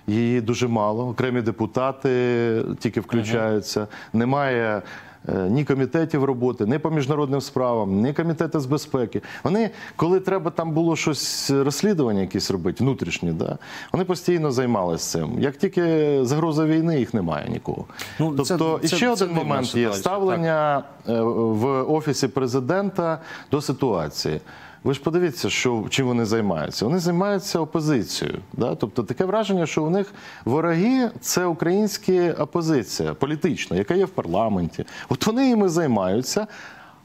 Її 0.07 0.41
дуже 0.41 0.69
мало. 0.69 1.09
Окремі 1.09 1.43
депутати 1.43 2.65
тільки 2.79 3.01
включаються. 3.01 3.87
Немає 4.13 4.83
ні 5.27 5.65
комітетів 5.65 6.25
роботи, 6.25 6.67
ні 6.67 6.79
по 6.79 6.91
міжнародним 6.91 7.41
справам, 7.41 8.03
ні 8.03 8.13
комітети 8.13 8.61
з 8.61 8.67
безпеки. 8.67 9.23
Вони, 9.45 9.71
коли 9.97 10.21
треба 10.21 10.51
там 10.51 10.73
було 10.73 10.97
щось 10.97 11.51
розслідування, 11.51 12.21
якісь 12.21 12.51
робити, 12.51 12.85
внутрішні, 12.85 13.33
да, 13.33 13.59
вони 13.93 14.05
постійно 14.05 14.51
займалися 14.51 15.19
цим. 15.19 15.39
Як 15.39 15.57
тільки 15.57 16.19
загроза 16.25 16.65
війни, 16.65 16.99
їх 16.99 17.15
немає 17.15 17.49
нікого. 17.49 17.85
Ну, 18.19 18.45
це- 18.45 18.57
тобто, 18.57 18.81
і 18.83 18.89
ще 18.89 18.99
це 18.99 19.11
один 19.11 19.29
це 19.29 19.35
момент 19.35 19.75
є 19.75 19.93
ставлення 19.93 20.85
так. 21.07 21.17
в 21.25 21.83
офісі 21.83 22.29
президента 22.29 23.21
до 23.51 23.61
ситуації. 23.61 24.41
Ви 24.85 24.95
ж 24.95 25.01
подивіться, 25.01 25.51
що 25.51 25.85
чим 25.91 26.07
вони 26.07 26.25
займаються. 26.25 26.85
Вони 26.85 26.99
займаються 26.99 27.59
опозицією. 27.61 28.39
Да? 28.53 28.75
Тобто 28.75 29.03
таке 29.03 29.25
враження, 29.25 29.67
що 29.67 29.85
у 29.85 29.91
них 29.91 30.15
вороги 30.45 31.11
це 31.21 31.45
українська 31.45 32.33
опозиція 32.39 33.15
політична, 33.15 33.77
яка 33.77 33.95
є 33.95 34.05
в 34.05 34.09
парламенті. 34.09 34.85
От 35.09 35.27
вони 35.27 35.51
іми 35.51 35.69
займаються. 35.69 36.47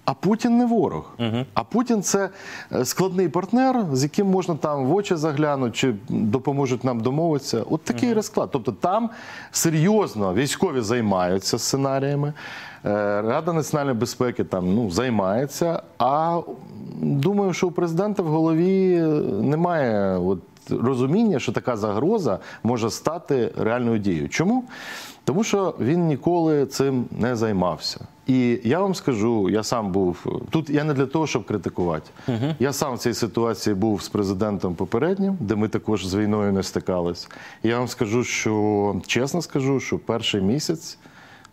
А 0.06 0.14
Путін 0.14 0.58
не 0.58 0.66
ворог. 0.66 1.12
А 1.54 1.64
Путін 1.64 2.04
це 2.04 2.30
е, 2.72 2.86
складний 2.86 3.30
партнер, 3.30 3.86
з 3.94 4.04
яким 4.04 4.28
можна 4.28 4.56
там 4.56 4.86
в 4.86 4.96
очі 4.96 5.16
заглянути, 5.16 5.72
чи 5.78 5.96
допоможуть 6.10 6.84
нам 6.84 7.00
домовитися. 7.00 7.64
От 7.70 7.84
такий 7.84 8.14
розклад. 8.14 8.50
Тобто 8.52 8.72
там 8.72 9.10
серйозно 9.52 10.34
військові 10.34 10.82
займаються 10.82 11.60
сценаріями. 11.60 12.34
е, 12.86 13.22
Рада 13.22 13.54
національної 13.54 13.98
безпеки 13.98 14.44
там 14.44 14.76
ну 14.76 14.92
займається. 14.92 15.82
А 15.98 16.42
думаю, 17.02 17.54
що 17.54 17.68
у 17.68 17.72
президента 17.72 18.24
в 18.24 18.28
голові 18.28 19.00
немає 19.42 20.18
от 20.18 20.40
розуміння, 20.70 21.40
що 21.40 21.52
така 21.52 21.78
загроза 21.78 22.40
може 22.64 22.90
стати 22.90 23.52
реальною 23.58 24.00
дією. 24.00 24.30
Чому? 24.30 24.64
Тому 25.26 25.44
що 25.44 25.76
він 25.80 26.08
ніколи 26.08 26.66
цим 26.66 27.06
не 27.12 27.36
займався. 27.36 28.00
І 28.28 28.60
я 28.64 28.80
вам 28.80 28.96
скажу, 28.96 29.50
я 29.50 29.64
сам 29.64 29.92
був 29.92 30.42
тут. 30.50 30.70
Я 30.70 30.84
не 30.84 30.94
для 30.94 31.06
того, 31.06 31.28
щоб 31.28 31.46
критикувати. 31.46 32.10
Я 32.60 32.74
сам 32.74 32.96
в 32.96 33.00
цій 33.00 33.14
ситуації 33.14 33.76
був 33.76 34.04
з 34.04 34.10
президентом 34.10 34.76
попереднім, 34.76 35.38
де 35.40 35.56
ми 35.56 35.68
також 35.68 36.06
з 36.06 36.16
війною 36.16 36.54
не 36.54 36.64
стикались. 36.64 37.30
І 37.64 37.68
я 37.70 37.78
вам 37.78 37.88
скажу, 37.88 38.24
що 38.24 38.96
чесно 39.08 39.42
скажу, 39.42 39.80
що 39.80 40.00
перший 40.00 40.42
місяць 40.42 40.98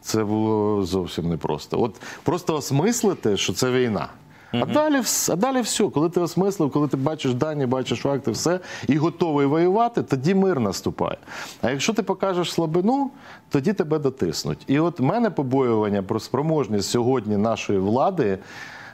це 0.01 0.25
було 0.25 0.83
зовсім 0.85 1.29
непросто. 1.29 1.83
От 1.83 2.01
просто 2.23 2.55
осмислити, 2.57 3.37
що 3.37 3.53
це 3.53 3.71
війна. 3.71 4.09
А 4.53 4.67
далі, 4.67 5.03
а 5.31 5.37
далі 5.37 5.61
все, 5.61 5.85
коли 5.85 6.11
ти 6.11 6.21
осмислив, 6.21 6.71
коли 6.71 6.89
ти 6.89 6.97
бачиш 6.97 7.35
дані, 7.35 7.67
бачиш 7.67 7.99
факти, 7.99 8.31
все 8.31 8.61
і 8.89 8.97
готовий 8.97 9.47
воювати, 9.47 10.03
тоді 10.03 10.35
мир 10.35 10.61
наступає. 10.61 11.17
А 11.63 11.71
якщо 11.71 11.93
ти 11.93 12.03
покажеш 12.03 12.53
слабину, 12.53 13.11
тоді 13.49 13.73
тебе 13.73 13.99
дотиснуть. 13.99 14.59
І 14.67 14.79
от 14.79 15.01
в 15.01 15.03
мене 15.03 15.31
побоювання 15.31 16.03
про 16.03 16.21
спроможність 16.21 16.91
сьогодні 16.91 17.37
нашої 17.37 17.79
влади 17.79 18.39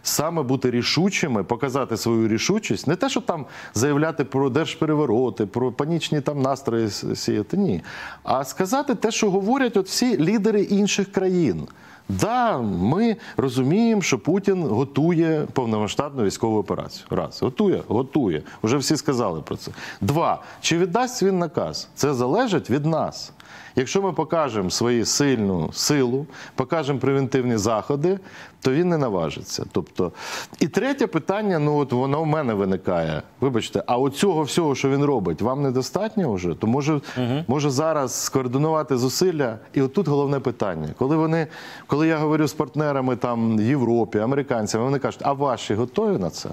саме 0.03 0.43
бути 0.43 0.71
рішучими, 0.71 1.45
показати 1.45 1.97
свою 1.97 2.29
рішучість, 2.29 2.87
не 2.87 2.97
те, 2.97 3.09
що 3.09 3.21
там 3.21 3.47
заявляти 3.75 4.25
про 4.25 4.51
держперевороти, 4.51 5.47
про 5.47 5.73
панічні 5.73 6.21
там 6.21 6.43
настрої 6.43 6.91
сіяти, 6.91 7.57
ні. 7.57 7.83
А 8.23 8.45
сказати 8.45 8.95
те, 8.95 9.11
що 9.11 9.31
говорять 9.31 9.77
от 9.77 9.87
всі 9.87 10.19
лідери 10.19 10.63
інших 10.63 11.13
країн. 11.13 11.69
Да, 12.09 12.59
ми 12.59 13.17
розуміємо, 13.37 14.03
що 14.03 14.19
Путін 14.19 14.63
готує 14.63 15.47
повномасштабну 15.53 16.25
військову 16.25 16.59
операцію. 16.59 17.07
Раз, 17.11 17.43
готує, 17.43 17.83
готує. 17.89 18.43
Уже 18.63 18.77
всі 18.77 18.97
сказали 18.97 19.41
про 19.41 19.57
це. 19.57 19.71
Два, 20.01 20.43
чи 20.61 20.79
віддасть 20.79 21.23
він 21.23 21.39
наказ? 21.39 21.89
Це 21.95 22.15
залежить 22.15 22.71
від 22.71 22.87
нас. 22.87 23.33
Якщо 23.77 24.03
ми 24.03 24.13
покажемо 24.13 24.71
свою 24.71 25.05
сильну 25.05 25.73
силу, 25.73 26.27
покажемо 26.55 26.99
превентивні 26.99 27.57
заходи, 27.57 28.19
то 28.61 28.73
він 28.73 28.89
не 28.89 28.99
наважиться. 28.99 29.65
Тобто, 29.73 30.13
і 30.61 30.69
третє 30.69 31.07
питання, 31.07 31.59
ну 31.59 31.77
от 31.77 31.93
воно 31.93 32.23
в 32.23 32.27
мене 32.27 32.55
виникає. 32.55 33.23
Вибачте, 33.41 33.83
а 33.87 33.99
от 33.99 34.17
цього 34.17 34.43
всього, 34.43 34.75
що 34.75 34.89
він 34.91 35.05
робить, 35.05 35.43
вам 35.43 35.63
недостатньо 35.63 36.33
вже? 36.33 36.55
То 36.55 36.67
може, 36.67 37.01
може 37.49 37.71
зараз 37.71 38.25
скоординувати 38.25 38.97
зусилля? 38.97 39.59
І 39.75 39.83
отут 39.83 40.09
головне 40.09 40.41
питання. 40.41 40.89
Коли 40.99 41.17
вони, 41.17 41.47
коли 41.87 42.09
я 42.09 42.19
говорю 42.19 42.47
з 42.47 42.53
партнерами 42.53 43.17
там 43.17 43.59
в 43.59 43.63
Європі, 43.63 44.19
американцями, 44.19 44.85
вони 44.85 44.99
кажуть, 44.99 45.21
а 45.25 45.33
ваші 45.33 45.75
готові 45.75 46.19
на 46.19 46.31
це? 46.31 46.51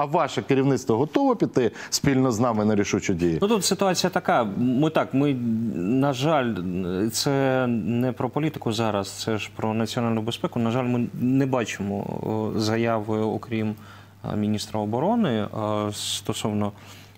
А 0.00 0.04
ваше 0.04 0.42
керівництво 0.42 0.96
готове 0.96 1.34
піти 1.34 1.70
спільно 1.90 2.32
з 2.32 2.40
нами 2.40 2.64
на 2.64 2.74
рішучі 2.74 3.14
дії? 3.14 3.38
Ну 3.42 3.48
тут 3.48 3.64
ситуація 3.64 4.10
така. 4.10 4.44
Ми 4.56 4.90
так, 4.90 5.14
ми 5.14 5.34
на 5.74 6.12
жаль, 6.12 6.54
це 7.12 7.66
не 7.66 8.12
про 8.12 8.28
політику 8.28 8.72
зараз, 8.72 9.10
це 9.10 9.38
ж 9.38 9.50
про 9.56 9.74
національну 9.74 10.22
безпеку. 10.22 10.58
На 10.58 10.70
жаль, 10.70 10.84
ми 10.84 11.06
не 11.20 11.46
бачимо 11.46 12.52
заяви, 12.56 13.18
окрім 13.18 13.74
міністра 14.36 14.80
оборони 14.80 15.46
стосовно 15.92 16.72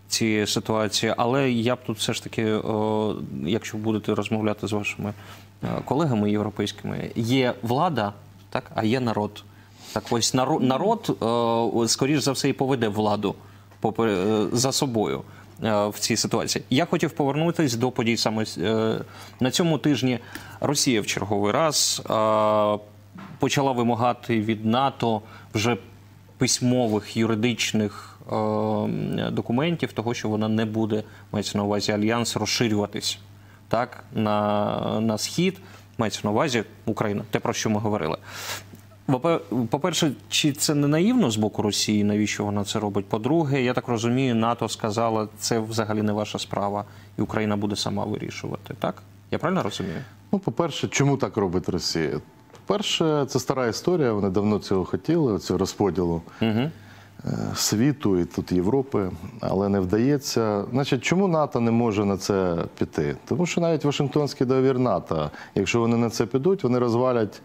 цієї 0.08 0.46
ситуації. 0.46 1.14
Але 1.16 1.50
я 1.50 1.74
б 1.74 1.78
тут 1.86 1.98
все 1.98 2.12
ж 2.12 2.24
таки, 2.24 2.52
о, 2.52 3.16
якщо 3.44 3.78
будете 3.78 4.14
розмовляти 4.14 4.66
з 4.66 4.72
вашими 4.72 5.12
колегами 5.84 6.30
європейськими, 6.30 7.10
є 7.16 7.54
влада, 7.62 8.12
так, 8.50 8.70
а 8.74 8.84
є 8.84 9.00
народ. 9.00 9.44
Так 9.92 10.04
ось 10.10 10.34
народ, 10.60 11.18
е, 11.84 11.88
скоріш 11.88 12.20
за 12.20 12.32
все 12.32 12.48
і 12.48 12.52
поведе 12.52 12.88
владу 12.88 13.34
е, 13.98 14.46
за 14.52 14.72
собою 14.72 15.22
е, 15.64 15.86
в 15.86 15.98
цій 15.98 16.16
ситуації. 16.16 16.64
Я 16.70 16.84
хотів 16.84 17.10
повернутися 17.10 17.76
до 17.76 17.90
подій 17.90 18.16
саме 18.16 18.44
на 19.40 19.50
цьому 19.50 19.78
тижні. 19.78 20.18
Росія 20.60 21.00
в 21.00 21.06
черговий 21.06 21.52
раз 21.52 22.02
почала 23.38 23.72
вимагати 23.72 24.40
від 24.40 24.66
НАТО 24.66 25.22
вже 25.54 25.76
письмових 26.38 27.16
юридичних 27.16 28.18
документів, 29.30 29.92
того, 29.92 30.14
що 30.14 30.28
вона 30.28 30.48
не 30.48 30.64
буде 30.64 31.02
мається 31.32 31.58
на 31.58 31.64
увазі 31.64 31.92
альянс 31.92 32.36
розширюватись 32.36 33.18
так 33.68 34.04
на, 34.12 35.00
на 35.00 35.18
схід. 35.18 35.58
Мається 35.98 36.20
на 36.24 36.30
увазі 36.30 36.64
Україна, 36.84 37.22
те 37.30 37.38
про 37.38 37.52
що 37.52 37.70
ми 37.70 37.80
говорили. 37.80 38.16
Попе- 39.08 39.66
По-перше, 39.70 40.12
чи 40.28 40.52
це 40.52 40.74
не 40.74 40.88
наївно 40.88 41.30
з 41.30 41.36
боку 41.36 41.62
Росії, 41.62 42.04
навіщо 42.04 42.44
вона 42.44 42.64
це 42.64 42.78
робить? 42.78 43.06
По-друге, 43.06 43.62
я 43.62 43.72
так 43.74 43.88
розумію, 43.88 44.34
НАТО 44.34 44.68
сказала, 44.68 45.28
це 45.38 45.58
взагалі 45.58 46.02
не 46.02 46.12
ваша 46.12 46.38
справа, 46.38 46.84
і 47.18 47.22
Україна 47.22 47.56
буде 47.56 47.76
сама 47.76 48.04
вирішувати. 48.04 48.74
Так? 48.78 49.02
Я 49.30 49.38
правильно 49.38 49.62
розумію? 49.62 49.96
Ну, 50.32 50.38
по-перше, 50.38 50.88
чому 50.88 51.16
так 51.16 51.36
робить 51.36 51.68
Росія? 51.68 52.20
По-перше, 52.66 53.26
це 53.28 53.38
стара 53.38 53.66
історія. 53.66 54.12
Вони 54.12 54.30
давно 54.30 54.58
цього 54.58 54.84
хотіли, 54.84 55.38
цього 55.38 55.58
розподілу 55.58 56.22
е, 56.42 56.70
світу 57.54 58.18
і 58.18 58.24
тут 58.24 58.52
Європи, 58.52 59.10
але 59.40 59.68
не 59.68 59.80
вдається. 59.80 60.64
Значить, 60.70 61.02
чому 61.02 61.28
НАТО 61.28 61.60
не 61.60 61.70
може 61.70 62.04
на 62.04 62.16
це 62.16 62.56
піти? 62.78 63.16
Тому 63.28 63.46
що 63.46 63.60
навіть 63.60 63.84
Вашингтонський 63.84 64.46
договір 64.46 64.78
НАТО, 64.78 65.30
якщо 65.54 65.80
вони 65.80 65.96
на 65.96 66.10
це 66.10 66.26
підуть, 66.26 66.64
вони 66.64 66.78
розвалять. 66.78 67.42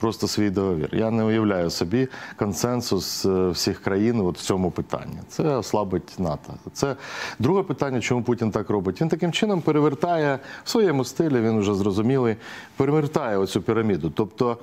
Просто 0.00 0.28
свій 0.28 0.50
договір. 0.50 0.88
Я 0.92 1.10
не 1.10 1.24
уявляю 1.24 1.70
собі 1.70 2.08
консенсус 2.38 3.26
е, 3.26 3.48
всіх 3.48 3.82
країн 3.82 4.20
от 4.20 4.38
в 4.38 4.40
цьому 4.40 4.70
питанні. 4.70 5.18
Це 5.28 5.42
ослабить 5.42 6.18
НАТО. 6.18 6.54
Це 6.72 6.96
друге 7.38 7.62
питання, 7.62 8.00
чому 8.00 8.22
Путін 8.22 8.50
так 8.50 8.70
робить. 8.70 9.00
Він 9.00 9.08
таким 9.08 9.32
чином 9.32 9.60
перевертає 9.60 10.38
в 10.64 10.70
своєму 10.70 11.04
стилі, 11.04 11.40
він 11.40 11.58
вже 11.60 11.74
зрозумілий, 11.74 12.36
перевертає 12.76 13.36
оцю 13.36 13.62
піраміду. 13.62 14.10
Тобто, 14.10 14.56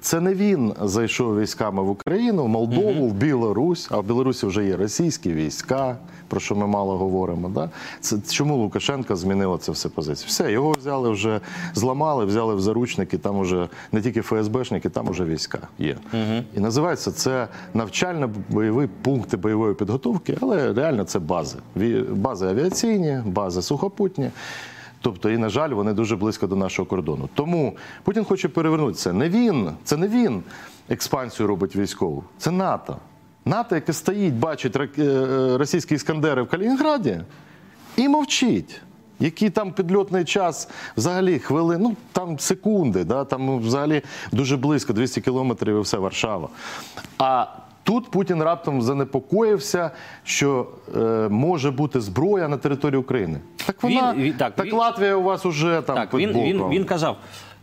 це 0.00 0.20
не 0.20 0.34
він 0.34 0.74
зайшов 0.82 1.40
військами 1.40 1.82
в 1.82 1.90
Україну, 1.90 2.44
в 2.44 2.48
Молдову, 2.48 3.06
в 3.06 3.14
Білорусь, 3.14 3.88
а 3.90 3.98
в 3.98 4.04
Білорусі 4.04 4.46
вже 4.46 4.66
є 4.66 4.76
російські 4.76 5.32
війська, 5.32 5.96
про 6.28 6.40
що 6.40 6.54
ми 6.54 6.66
мало 6.66 6.98
говоримо. 6.98 7.48
Да? 7.48 7.70
Це 8.00 8.16
чому 8.30 8.56
Лукашенко 8.56 9.16
змінило 9.16 9.58
це 9.58 9.72
все 9.72 9.88
позицію? 9.88 10.28
Все, 10.28 10.52
його 10.52 10.72
взяли 10.72 11.10
вже, 11.10 11.40
зламали, 11.74 12.24
взяли 12.24 12.54
в 12.54 12.60
заручники, 12.60 13.18
там 13.18 13.38
уже 13.38 13.68
не 13.92 14.00
тільки 14.00 14.22
ФСБшники, 14.22 14.88
там 14.88 15.08
уже 15.08 15.24
війська 15.24 15.58
є. 15.78 15.96
І 16.56 16.60
називається 16.60 17.12
це 17.12 17.48
навчально-бойові 17.74 18.88
пункти 19.02 19.36
бойової 19.36 19.74
підготовки, 19.74 20.38
але 20.40 20.72
реально 20.72 21.04
це 21.04 21.18
бази. 21.18 21.58
Бази 22.10 22.46
авіаційні, 22.46 23.22
бази 23.26 23.62
сухопутні. 23.62 24.30
Тобто, 25.04 25.30
і 25.30 25.38
на 25.38 25.48
жаль, 25.48 25.70
вони 25.70 25.92
дуже 25.92 26.16
близько 26.16 26.46
до 26.46 26.56
нашого 26.56 26.86
кордону. 26.86 27.28
Тому 27.34 27.76
Путін 28.02 28.24
хоче 28.24 28.48
перевернути 28.48 28.94
це. 28.94 29.12
Не 29.12 29.28
він, 29.28 29.70
це 29.84 29.96
не 29.96 30.08
він 30.08 30.42
експансію 30.88 31.46
робить 31.46 31.76
військову, 31.76 32.24
це 32.38 32.50
НАТО. 32.50 32.96
НАТО, 33.44 33.74
яке 33.74 33.92
стоїть, 33.92 34.34
бачить 34.34 34.76
е, 34.76 34.88
е, 34.98 35.58
російські 35.58 35.94
іскандери 35.94 36.42
в 36.42 36.48
Калінінграді 36.48 37.20
і 37.96 38.08
мовчить. 38.08 38.80
Який 39.20 39.50
там 39.50 39.72
підльотний 39.72 40.24
час, 40.24 40.68
взагалі 40.96 41.38
хвилин, 41.38 41.80
ну 41.82 41.96
там 42.12 42.38
секунди, 42.38 43.04
да, 43.04 43.24
там 43.24 43.58
взагалі 43.58 44.02
дуже 44.32 44.56
близько, 44.56 44.92
200 44.92 45.20
кілометрів 45.20 45.76
і 45.76 45.80
все 45.80 45.98
Варшава. 45.98 46.48
А 47.18 47.46
тут 47.84 48.10
Путін 48.10 48.42
раптом 48.42 48.82
занепокоївся, 48.82 49.90
що 50.24 50.66
е, 50.96 50.98
може 51.30 51.70
бути 51.70 52.00
зброя 52.00 52.48
на 52.48 52.56
території 52.56 53.00
України. 53.00 53.40
Так 53.66 53.82
вона 53.82 54.14
Він- 54.16 54.34
так, 54.34 54.54
так 54.54 54.66
він- 54.66 54.74
Латвія 54.74 55.14
у 55.16 55.22
вас 55.22 55.46
уже 55.46 55.82
там 55.86 55.96
Так, 55.96 56.14
він, 56.14 56.32
він, 56.32 56.68
він 56.68 56.84
казав. 56.84 57.16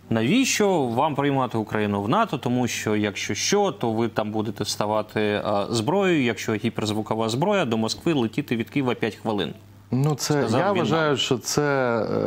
Навіщо 0.09 0.83
вам 0.83 1.15
приймати 1.15 1.57
Україну 1.57 2.01
в 2.01 2.09
НАТО? 2.09 2.37
Тому 2.37 2.67
що 2.67 2.95
якщо 2.95 3.33
що, 3.33 3.71
то 3.71 3.91
ви 3.91 4.07
там 4.07 4.31
будете 4.31 4.65
ставати 4.65 5.41
а, 5.45 5.65
зброєю. 5.69 6.23
Якщо 6.23 6.53
гіперзвукова 6.53 7.29
зброя 7.29 7.65
до 7.65 7.77
Москви 7.77 8.13
летіти 8.13 8.55
від 8.55 8.69
Києва 8.69 8.93
5 8.95 9.15
хвилин. 9.15 9.53
Ну, 9.91 10.15
це 10.15 10.33
Сказав 10.33 10.59
я 10.59 10.71
вважаю, 10.71 11.17
що 11.17 11.37
це 11.37 11.61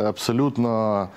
е, 0.01 0.05
абсолютно. 0.09 1.09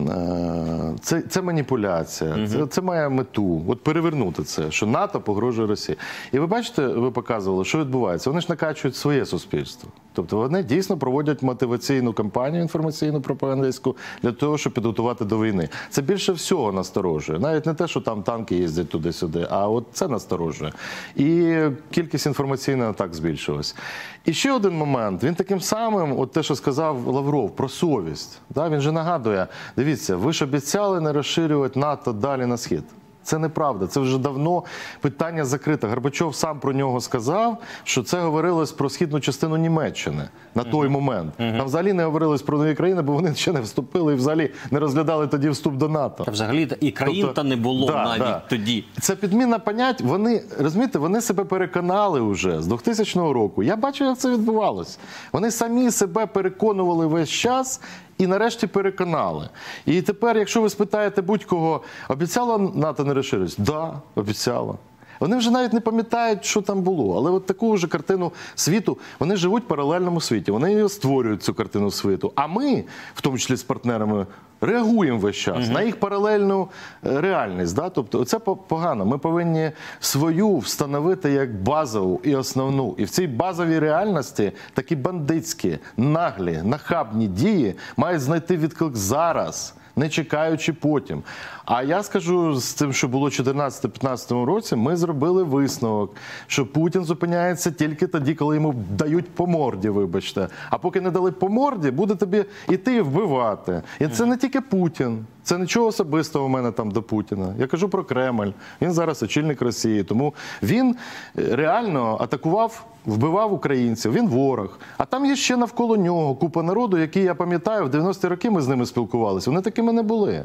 Е, 0.00 0.94
Це, 1.00 1.20
це 1.20 1.42
маніпуляція, 1.42 2.46
це, 2.48 2.66
це 2.66 2.80
має 2.80 3.08
мету. 3.08 3.64
От 3.68 3.82
перевернути 3.82 4.42
це, 4.42 4.70
що 4.70 4.86
НАТО 4.86 5.20
погрожує 5.20 5.68
Росії. 5.68 5.98
І 6.32 6.38
ви 6.38 6.46
бачите, 6.46 6.86
ви 6.86 7.10
показували, 7.10 7.64
що 7.64 7.78
відбувається. 7.78 8.30
Вони 8.30 8.40
ж 8.40 8.46
накачують 8.48 8.96
своє 8.96 9.26
суспільство. 9.26 9.90
Тобто 10.12 10.36
вони 10.36 10.62
дійсно 10.62 10.96
проводять 10.96 11.42
мотиваційну 11.42 12.12
кампанію 12.12 12.62
інформаційну 12.62 13.20
пропагандистську 13.20 13.96
для 14.22 14.32
того, 14.32 14.58
щоб 14.58 14.72
підготувати 14.72 15.24
до 15.24 15.38
війни. 15.38 15.68
Це 15.90 16.02
більше 16.02 16.32
всього 16.32 16.72
насторожує. 16.72 17.38
Навіть 17.38 17.66
не 17.66 17.74
те, 17.74 17.88
що 17.88 18.00
там 18.00 18.22
танки 18.22 18.56
їздять 18.56 18.88
туди-сюди, 18.88 19.46
а 19.50 19.68
от 19.68 19.84
це 19.92 20.08
насторожує. 20.08 20.72
І 21.16 21.58
кількість 21.90 22.26
інформаційних 22.26 22.88
атак 22.88 23.14
збільшилась. 23.14 23.76
І 24.24 24.32
ще 24.32 24.52
один 24.52 24.72
момент. 24.72 25.24
Він 25.24 25.34
таким 25.34 25.60
самим, 25.60 26.20
от 26.20 26.32
те, 26.32 26.42
що 26.42 26.54
сказав 26.54 27.06
Лавров 27.06 27.56
про 27.56 27.68
совість. 27.68 28.40
Да? 28.50 28.68
Він 28.68 28.80
же 28.80 28.92
нагадує: 28.92 29.46
дивіться, 29.78 30.16
ви 30.16 30.32
ж 30.32 30.44
обіцяли 30.44 31.00
не 31.00 31.12
розширювати 31.12 31.80
НАТО 31.80 32.12
далі 32.12 32.46
на 32.46 32.56
схід. 32.56 32.84
Це 33.22 33.38
неправда. 33.38 33.86
Це 33.86 34.00
вже 34.00 34.18
давно 34.18 34.64
питання 35.00 35.44
закрите. 35.44 35.86
Горбачов 35.86 36.34
сам 36.34 36.60
про 36.60 36.72
нього 36.72 37.00
сказав, 37.00 37.58
що 37.84 38.02
це 38.02 38.20
говорилось 38.20 38.72
про 38.72 38.90
східну 38.90 39.20
частину 39.20 39.56
Німеччини 39.56 40.28
на 40.54 40.64
той 40.64 40.88
момент. 40.88 41.32
Там 41.36 41.64
взагалі 41.64 41.92
не 41.92 42.04
говорилось 42.04 42.42
про 42.42 42.58
нові 42.58 42.74
країни, 42.74 43.02
бо 43.02 43.12
вони 43.12 43.34
ще 43.34 43.52
не 43.52 43.60
вступили 43.60 44.12
і 44.12 44.16
взагалі 44.16 44.50
не 44.70 44.78
розглядали 44.78 45.26
тоді 45.26 45.48
вступ 45.48 45.74
до 45.74 45.88
НАТО. 45.88 46.24
Та 46.24 46.30
взагалі 46.30 46.68
і 46.80 46.90
країн 46.90 47.20
Тобто- 47.26 47.42
та 47.42 47.48
не 47.48 47.56
було 47.56 47.86
Да, 47.86 48.04
навіть 48.04 48.18
да. 48.22 48.42
тоді. 48.48 48.84
Це 49.00 49.16
підміна 49.16 49.58
понять. 49.58 50.00
Вони 50.00 50.42
розумієте, 50.58 50.98
вони 50.98 51.20
себе 51.20 51.44
переконали 51.44 52.20
вже 52.20 52.62
з 52.62 52.66
2000 52.66 53.32
року. 53.32 53.62
Я 53.62 53.76
бачу, 53.76 54.04
як 54.04 54.18
це 54.18 54.30
відбувалось. 54.32 54.98
Вони 55.32 55.50
самі 55.50 55.90
себе 55.90 56.26
переконували 56.26 57.06
весь 57.06 57.30
час. 57.30 57.80
І 58.18 58.26
нарешті 58.26 58.66
переконали. 58.66 59.48
І 59.86 60.02
тепер, 60.02 60.38
якщо 60.38 60.60
ви 60.60 60.70
спитаєте 60.70 61.22
будь-кого, 61.22 61.82
обіцяла 62.08 62.58
НАТО 62.58 63.04
не 63.04 63.14
розширитись? 63.14 63.56
Да, 63.58 64.00
обіцяла. 64.14 64.74
Вони 65.20 65.36
вже 65.36 65.50
навіть 65.50 65.72
не 65.72 65.80
пам'ятають, 65.80 66.44
що 66.44 66.62
там 66.62 66.82
було. 66.82 67.16
Але 67.16 67.30
от 67.30 67.46
таку 67.46 67.72
вже 67.72 67.86
картину 67.86 68.32
світу 68.54 68.98
вони 69.18 69.36
живуть 69.36 69.64
в 69.64 69.66
паралельному 69.66 70.20
світі. 70.20 70.50
Вони 70.50 70.88
створюють 70.88 71.42
цю 71.42 71.54
картину 71.54 71.90
світу. 71.90 72.32
А 72.34 72.46
ми, 72.46 72.84
в 73.14 73.20
тому 73.20 73.38
числі 73.38 73.56
з 73.56 73.62
партнерами, 73.62 74.26
реагуємо 74.60 75.18
весь 75.18 75.36
час 75.36 75.68
на 75.68 75.82
їх 75.82 76.00
паралельну 76.00 76.68
е, 77.06 77.20
реальність. 77.20 77.76
Да? 77.76 77.88
Тобто, 77.88 78.24
це 78.24 78.38
погано. 78.38 79.04
Ми 79.06 79.18
повинні 79.18 79.70
свою 80.00 80.56
встановити 80.56 81.30
як 81.30 81.62
базову 81.62 82.20
і 82.24 82.34
основну. 82.34 82.94
І 82.98 83.04
в 83.04 83.10
цій 83.10 83.26
базовій 83.26 83.78
реальності 83.78 84.52
такі 84.74 84.96
бандитські, 84.96 85.78
наглі, 85.96 86.60
нахабні 86.64 87.26
дії 87.26 87.74
мають 87.96 88.20
знайти 88.20 88.56
відклик 88.56 88.96
зараз 88.96 89.74
не 89.98 90.08
чекаючи 90.08 90.72
потім. 90.72 91.22
А 91.64 91.82
я 91.82 92.02
скажу 92.02 92.54
з 92.54 92.74
тим, 92.74 92.92
що 92.92 93.08
було 93.08 93.26
в 93.26 93.30
2014-2015 93.30 94.44
році, 94.44 94.76
ми 94.76 94.96
зробили 94.96 95.42
висновок, 95.42 96.14
що 96.46 96.66
Путін 96.66 97.04
зупиняється 97.04 97.70
тільки 97.70 98.06
тоді, 98.06 98.34
коли 98.34 98.54
йому 98.54 98.74
дають 98.90 99.30
по 99.30 99.46
морді, 99.46 99.88
вибачте. 99.88 100.48
А 100.70 100.78
поки 100.78 101.00
не 101.00 101.10
дали 101.10 101.32
по 101.32 101.48
морді, 101.48 101.90
буде 101.90 102.14
тобі 102.14 102.44
іти 102.68 102.94
і 102.94 103.00
вбивати. 103.00 103.82
І 104.00 104.08
це 104.08 104.26
не 104.26 104.36
тільки 104.36 104.60
Путін. 104.60 105.24
Це 105.48 105.58
нічого 105.58 105.86
особистого 105.86 106.44
у 106.44 106.48
мене 106.48 106.72
там 106.72 106.90
до 106.90 107.02
Путіна. 107.02 107.54
Я 107.58 107.66
кажу 107.66 107.88
про 107.88 108.04
Кремль. 108.04 108.50
Він 108.82 108.92
зараз 108.92 109.22
очільник 109.22 109.62
Росії. 109.62 110.04
Тому 110.04 110.34
він 110.62 110.96
е, 111.38 111.56
реально 111.56 112.18
атакував, 112.20 112.86
вбивав 113.06 113.52
українців. 113.52 114.12
Він 114.12 114.28
ворог. 114.28 114.78
А 114.98 115.04
там 115.04 115.26
є 115.26 115.36
ще 115.36 115.56
навколо 115.56 115.96
нього 115.96 116.34
купа 116.34 116.62
народу, 116.62 116.98
який 116.98 117.22
я 117.22 117.34
пам'ятаю, 117.34 117.84
в 117.84 117.88
90-ті 117.88 118.28
роки 118.28 118.50
ми 118.50 118.62
з 118.62 118.68
ними 118.68 118.86
спілкувалися. 118.86 119.50
Вони 119.50 119.62
такими 119.62 119.92
не 119.92 120.02
були. 120.02 120.44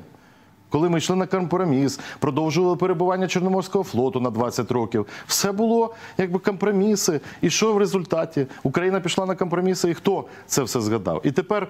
Коли 0.70 0.90
ми 0.90 0.98
йшли 0.98 1.16
на 1.16 1.28
компроміс, 1.28 2.00
продовжували 2.20 2.76
перебування 2.76 3.28
Чорноморського 3.28 3.84
флоту 3.84 4.20
на 4.20 4.30
20 4.30 4.72
років, 4.72 5.06
все 5.28 5.52
було 5.52 5.94
якби 6.18 6.40
компроміси. 6.40 7.22
І 7.42 7.50
що 7.50 7.74
в 7.74 7.78
результаті? 7.78 8.48
Україна 8.64 9.00
пішла 9.00 9.26
на 9.26 9.36
компроміси, 9.36 9.90
і 9.90 9.94
хто 9.94 10.26
це 10.48 10.64
все 10.64 10.82
згадав? 10.82 11.22
І 11.24 11.32
тепер 11.32 11.68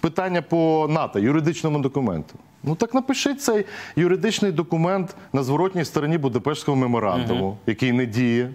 питання 0.00 0.42
по 0.42 0.86
НАТО, 0.90 1.18
юридичному 1.18 1.78
документу. 1.78 2.34
Ну 2.64 2.74
так 2.74 2.94
напишіть 2.94 3.42
цей 3.42 3.64
юридичний 3.96 4.52
документ 4.52 5.14
на 5.32 5.42
зворотній 5.42 5.84
стороні 5.84 6.18
Будапештського 6.18 6.76
меморандуму, 6.76 7.56
який 7.66 7.92
не 7.92 8.06
діє. 8.06 8.50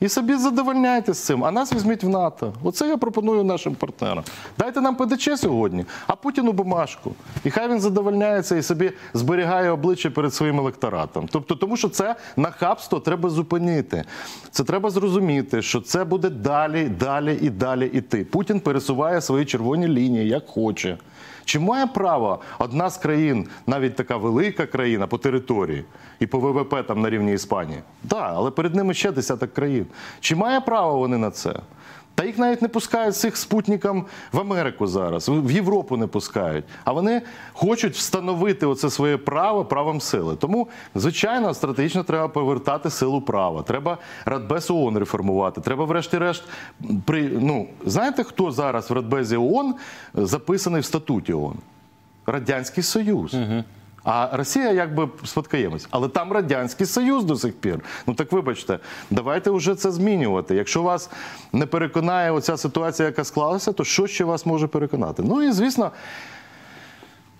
І 0.00 0.08
собі 0.08 0.34
задовольняйтесь 0.34 1.18
цим, 1.18 1.44
а 1.44 1.50
нас 1.50 1.72
візьміть 1.72 2.04
в 2.04 2.08
НАТО. 2.08 2.52
Оце 2.62 2.88
я 2.88 2.96
пропоную 2.96 3.44
нашим 3.44 3.74
партнерам. 3.74 4.24
Дайте 4.58 4.80
нам 4.80 4.96
ПДЧ 4.96 5.28
сьогодні, 5.36 5.84
а 6.06 6.16
Путіну 6.16 6.52
бумажку. 6.52 7.14
І 7.44 7.50
хай 7.50 7.68
він 7.68 7.80
задовольняється 7.80 8.56
і 8.56 8.62
собі 8.62 8.92
зберігає 9.14 9.70
обличчя 9.70 10.10
перед 10.10 10.34
своїм 10.34 10.58
електоратом. 10.58 11.28
Тобто, 11.32 11.54
тому 11.54 11.76
що 11.76 11.88
це 11.88 12.16
нахабство 12.36 13.00
треба 13.00 13.30
зупинити. 13.30 14.04
Це 14.50 14.64
треба 14.64 14.90
зрозуміти, 14.90 15.62
що 15.62 15.80
це 15.80 16.04
буде 16.04 16.30
далі, 16.30 16.88
далі 16.88 17.38
і 17.42 17.50
далі 17.50 17.90
іти. 17.92 18.24
Путін 18.24 18.60
пересуває 18.60 19.20
свої 19.20 19.44
червоні 19.44 19.88
лінії, 19.88 20.28
як 20.28 20.46
хоче. 20.46 20.98
Чи 21.44 21.58
має 21.58 21.86
право 21.86 22.40
одна 22.58 22.90
з 22.90 22.96
країн, 22.96 23.48
навіть 23.66 23.96
така 23.96 24.16
велика 24.16 24.66
країна 24.66 25.06
по 25.06 25.18
території 25.18 25.84
і 26.20 26.26
по 26.26 26.38
ВВП 26.38 26.86
там 26.86 27.00
на 27.00 27.10
рівні 27.10 27.32
Іспанії? 27.32 27.78
Так, 28.08 28.32
але 28.34 28.50
перед 28.50 28.74
ними 28.74 28.94
ще 28.94 29.12
десяток 29.12 29.54
країн. 29.54 29.86
Чи 30.20 30.36
має 30.36 30.60
право 30.60 30.98
вони 30.98 31.18
на 31.18 31.30
це? 31.30 31.54
Та 32.14 32.24
їх 32.24 32.38
навіть 32.38 32.62
не 32.62 32.68
пускають 32.68 33.16
цих 33.16 33.36
спутникам 33.36 34.04
в 34.32 34.40
Америку 34.40 34.86
зараз, 34.86 35.28
в 35.28 35.50
Європу 35.50 35.96
не 35.96 36.06
пускають. 36.06 36.64
А 36.84 36.92
вони 36.92 37.22
хочуть 37.52 37.94
встановити 37.94 38.66
оце 38.66 38.90
своє 38.90 39.16
право 39.16 39.64
правом 39.64 40.00
сили. 40.00 40.36
Тому, 40.36 40.68
звичайно, 40.94 41.54
стратегічно 41.54 42.02
треба 42.02 42.28
повертати 42.28 42.90
силу 42.90 43.20
права. 43.20 43.62
Треба 43.62 43.98
Радбез 44.24 44.70
ООН 44.70 44.98
реформувати. 44.98 45.60
Треба, 45.60 45.84
врешті-решт, 45.84 46.42
при 47.04 47.28
ну 47.28 47.68
знаєте, 47.86 48.24
хто 48.24 48.50
зараз 48.50 48.90
в 48.90 48.92
Радбезі 48.92 49.36
ООН 49.36 49.74
записаний 50.14 50.80
в 50.80 50.84
статуті 50.84 51.32
ООН? 51.32 51.56
Радянський 52.26 52.82
Союз. 52.82 53.36
А 54.04 54.28
Росія 54.32 54.72
якби 54.72 55.08
спадкоємець. 55.24 55.86
Але 55.90 56.08
там 56.08 56.32
Радянський 56.32 56.86
Союз 56.86 57.24
до 57.24 57.36
сих 57.36 57.54
пір. 57.54 57.80
Ну 58.06 58.14
так 58.14 58.32
вибачте, 58.32 58.78
давайте 59.10 59.50
вже 59.50 59.74
це 59.74 59.90
змінювати. 59.90 60.54
Якщо 60.54 60.82
вас 60.82 61.10
не 61.52 61.66
переконає 61.66 62.30
оця 62.30 62.56
ситуація, 62.56 63.06
яка 63.06 63.24
склалася, 63.24 63.72
то 63.72 63.84
що 63.84 64.06
ще 64.06 64.24
вас 64.24 64.46
може 64.46 64.66
переконати? 64.66 65.22
Ну 65.22 65.42
і 65.42 65.52
звісно. 65.52 65.90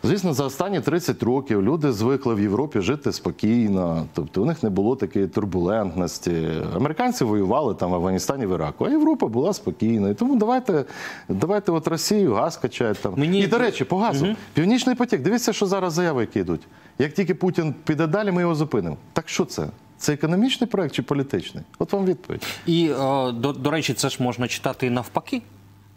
Звісно, 0.05 0.35
за 0.35 0.45
останні 0.45 0.81
30 0.81 1.23
років 1.23 1.63
люди 1.63 1.93
звикли 1.93 2.35
в 2.35 2.41
Європі 2.41 2.81
жити 2.81 3.13
спокійно, 3.13 4.07
тобто 4.15 4.43
у 4.43 4.45
них 4.45 4.63
не 4.63 4.71
було 4.71 4.97
такої 4.97 5.27
турбулентності. 5.27 6.49
Американці 6.77 7.25
воювали 7.25 7.75
там 7.75 7.91
в 7.91 7.95
Афганістані, 7.95 8.47
в 8.47 8.51
Іраку, 8.55 8.85
а 8.85 8.91
Європа 8.91 9.27
була 9.27 9.53
спокійна. 9.53 10.09
І 10.11 10.15
тому 10.15 10.37
давайте, 10.37 10.85
давайте 11.29 11.73
от 11.73 11.89
Росію 11.89 12.35
газ 12.35 12.57
качають 12.57 12.99
там. 12.99 13.15
Мені- 13.17 13.41
І 13.41 13.47
до 13.47 13.59
речі, 13.59 13.85
по 13.85 13.97
газу. 13.97 14.27
Північний 14.55 14.95
потік. 14.97 15.23
Дивіться, 15.23 15.53
що 15.53 15.67
зараз 15.67 15.93
заяви, 15.93 16.21
які 16.21 16.39
йдуть. 16.39 16.61
Як 16.99 17.13
тільки 17.13 17.35
Путін 17.35 17.75
піде 17.85 18.07
далі, 18.07 18.31
ми 18.33 18.41
його 18.43 18.55
зупинимо. 18.55 18.97
Так 19.13 19.29
що 19.29 19.45
це? 19.45 19.67
Це 19.99 20.13
економічний 20.13 20.69
проект 20.71 20.95
чи 20.95 21.03
політичний? 21.03 21.65
От 21.79 21.93
вам 21.93 22.05
відповідь. 22.05 22.47
І 22.67 22.91
е, 23.01 23.33
до, 23.33 23.53
до 23.53 23.71
речі, 23.71 23.95
це 23.95 24.09
ж 24.09 24.23
можна 24.23 24.49
читати 24.49 24.91
навпаки. 24.91 25.43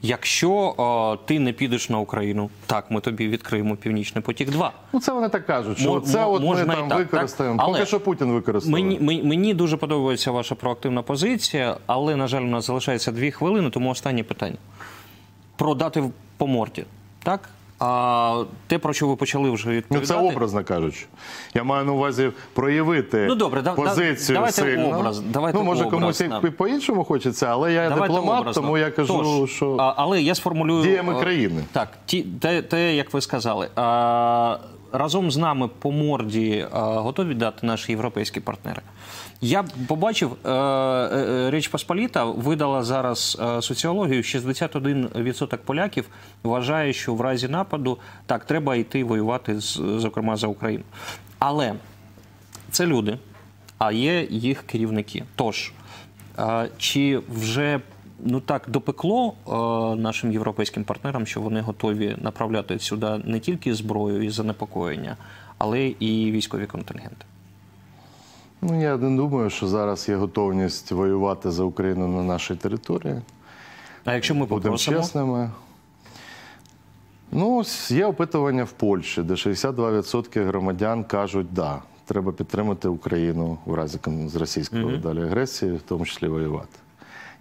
Якщо 0.01 0.75
е, 1.23 1.25
ти 1.27 1.39
не 1.39 1.53
підеш 1.53 1.89
на 1.89 1.99
Україну, 1.99 2.49
так 2.65 2.91
ми 2.91 3.01
тобі 3.01 3.27
відкриємо 3.27 3.75
Північний 3.75 4.23
потік 4.23 4.49
2 4.49 4.71
Ну 4.93 4.99
це 4.99 5.11
вони 5.11 5.29
так 5.29 5.45
кажуть, 5.45 5.77
що 5.77 5.99
це 5.99 6.25
от 6.25 6.43
ми 6.43 6.65
там 6.65 6.87
так, 6.89 6.97
використаємо. 6.97 7.57
так. 7.57 7.67
Поки 7.67 7.85
що 7.85 7.99
Путін 7.99 8.31
використовує. 8.31 8.83
Мені, 8.83 8.99
мені, 8.99 9.23
мені 9.23 9.53
дуже 9.53 9.77
подобається 9.77 10.31
ваша 10.31 10.55
проактивна 10.55 11.01
позиція, 11.01 11.77
але, 11.85 12.15
на 12.15 12.27
жаль, 12.27 12.41
у 12.41 12.45
нас 12.45 12.67
залишається 12.67 13.11
дві 13.11 13.31
хвилини, 13.31 13.69
тому 13.69 13.89
останнє 13.89 14.23
питання. 14.23 14.57
Про 15.55 15.75
дати 15.75 16.03
по 16.37 16.47
морді. 16.47 16.85
Так? 17.23 17.49
А 17.79 18.43
те, 18.67 18.77
про 18.77 18.93
що 18.93 19.07
ви 19.07 19.15
почали 19.15 19.51
вже 19.51 19.83
Ну, 19.89 19.99
це 19.99 20.15
образно 20.15 20.63
кажучи. 20.63 21.05
Я 21.53 21.63
маю 21.63 21.85
на 21.85 21.91
увазі 21.91 22.31
проявити 22.53 23.25
Ну, 23.29 23.35
добре, 23.35 23.61
да- 23.61 23.73
позицію 23.73 24.35
давайте 24.35 24.61
сильно. 24.61 24.99
образ, 24.99 25.19
давайте 25.19 25.57
ну, 25.57 25.63
може, 25.63 25.83
образ, 25.85 25.99
комусь 25.99 26.41
да. 26.41 26.51
по-іншому 26.51 27.03
хочеться, 27.03 27.45
але 27.45 27.73
я 27.73 27.89
Давайте 27.89 28.13
дипломат, 28.13 28.41
образно. 28.41 28.61
тому 28.61 28.77
я 28.77 28.91
кажу, 28.91 29.23
Тож, 29.23 29.51
що 29.51 29.75
а, 29.79 29.93
але 29.97 30.21
я 30.21 30.35
сформулюю 30.35 30.83
діями 30.83 31.19
країни. 31.19 31.63
Так, 31.71 31.89
ті, 32.05 32.21
те, 32.23 32.61
те, 32.61 32.95
як 32.95 33.13
ви 33.13 33.21
сказали, 33.21 33.67
а, 33.75 34.57
разом 34.91 35.31
з 35.31 35.37
нами 35.37 35.69
по 35.79 35.91
морді 35.91 36.65
готові 36.71 37.33
дати 37.33 37.67
наші 37.67 37.91
європейські 37.91 38.39
партнери. 38.39 38.81
Я 39.41 39.63
побачив, 39.87 40.37
е, 40.45 40.49
е, 40.51 41.51
Річ 41.51 41.67
Посполіта 41.67 42.25
видала 42.25 42.83
зараз 42.83 43.37
е, 43.41 43.61
соціологію. 43.61 44.21
61% 44.21 45.57
поляків 45.57 46.05
вважає, 46.43 46.93
що 46.93 47.13
в 47.13 47.21
разі 47.21 47.47
нападу 47.47 47.97
так 48.25 48.45
треба 48.45 48.75
йти 48.75 49.03
воювати, 49.03 49.59
з, 49.59 49.81
зокрема 49.97 50.37
за 50.37 50.47
Україну. 50.47 50.83
Але 51.39 51.73
це 52.71 52.85
люди, 52.85 53.17
а 53.77 53.91
є 53.91 54.27
їх 54.29 54.63
керівники. 54.63 55.23
Тож, 55.35 55.71
е, 56.39 56.69
чи 56.77 57.21
вже 57.29 57.79
ну 58.19 58.39
так 58.39 58.65
допекло 58.67 59.33
е, 59.47 59.51
нашим 60.01 60.31
європейським 60.31 60.83
партнерам, 60.83 61.25
що 61.25 61.41
вони 61.41 61.61
готові 61.61 62.15
направляти 62.21 62.79
сюди 62.79 63.21
не 63.25 63.39
тільки 63.39 63.73
зброю 63.73 64.23
і 64.23 64.29
занепокоєння, 64.29 65.17
але 65.57 65.87
і 65.87 66.31
військові 66.31 66.65
контингенти? 66.65 67.25
ну, 68.61 68.81
я 68.81 68.97
не 68.97 69.17
думаю, 69.17 69.49
що 69.49 69.67
зараз 69.67 70.09
є 70.09 70.15
готовність 70.15 70.91
воювати 70.91 71.51
за 71.51 71.63
Україну 71.63 72.07
на 72.07 72.23
нашій 72.23 72.55
території. 72.55 73.21
А 74.05 74.13
якщо 74.13 74.35
ми 74.35 74.39
Будемо 74.39 74.59
попросимо, 74.59 74.97
чесними. 74.97 75.51
Ну, 77.31 77.63
є 77.89 78.05
опитування 78.05 78.63
в 78.63 78.71
Польщі, 78.71 79.21
де 79.21 79.33
62% 79.33 80.47
громадян 80.47 81.03
кажуть, 81.03 81.47
да, 81.53 81.81
треба 82.05 82.31
підтримати 82.31 82.87
Україну 82.87 83.57
в 83.65 83.73
разі 83.73 83.99
з 84.25 84.35
російської 84.35 84.97
далі 84.97 85.21
агресії, 85.21 85.71
в 85.71 85.81
тому 85.81 86.05
числі 86.05 86.27
воювати. 86.27 86.79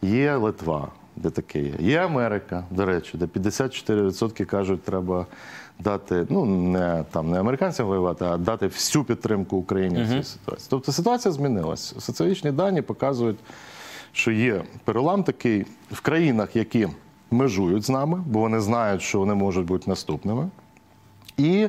Є 0.03 0.37
Литва, 0.37 0.89
де 1.17 1.31
таке 1.31 1.61
є. 1.61 1.75
Є 1.79 1.99
Америка, 2.05 2.65
до 2.71 2.87
речі, 2.87 3.19
де 3.19 3.25
54% 3.25 4.45
кажуть, 4.45 4.83
треба 4.83 5.27
дати, 5.79 6.27
ну 6.31 6.45
не 6.45 7.05
там 7.11 7.31
не 7.31 7.41
американцям 7.41 7.87
воювати, 7.87 8.25
а 8.25 8.37
дати 8.37 8.67
всю 8.67 9.05
підтримку 9.05 9.57
Україні 9.57 10.03
в 10.03 10.09
цій 10.09 10.23
ситуації. 10.23 10.67
Тобто 10.71 10.93
ситуація 10.93 11.33
змінилась. 11.33 11.95
Соціологічні 11.99 12.53
дані 12.53 12.83
показують, 12.83 13.39
що 14.13 14.31
є 14.31 14.63
перелам 14.85 15.23
такий 15.23 15.67
в 15.93 16.01
країнах, 16.01 16.57
які 16.57 16.89
межують 17.31 17.85
з 17.85 17.91
нами, 17.91 18.23
бо 18.27 18.41
вони 18.41 18.61
знають, 18.61 19.03
що 19.03 19.19
вони 19.19 19.35
можуть 19.35 19.67
бути 19.67 19.91
наступними. 19.91 20.49
І 21.37 21.69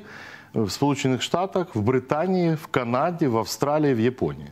в 0.53 0.71
Сполучених 0.71 1.21
Штатах, 1.21 1.75
в 1.75 1.81
Британії, 1.81 2.53
в 2.53 2.67
Канаді, 2.67 3.27
в 3.27 3.37
Австралії, 3.37 3.93
в 3.93 3.99
Японії. 3.99 4.49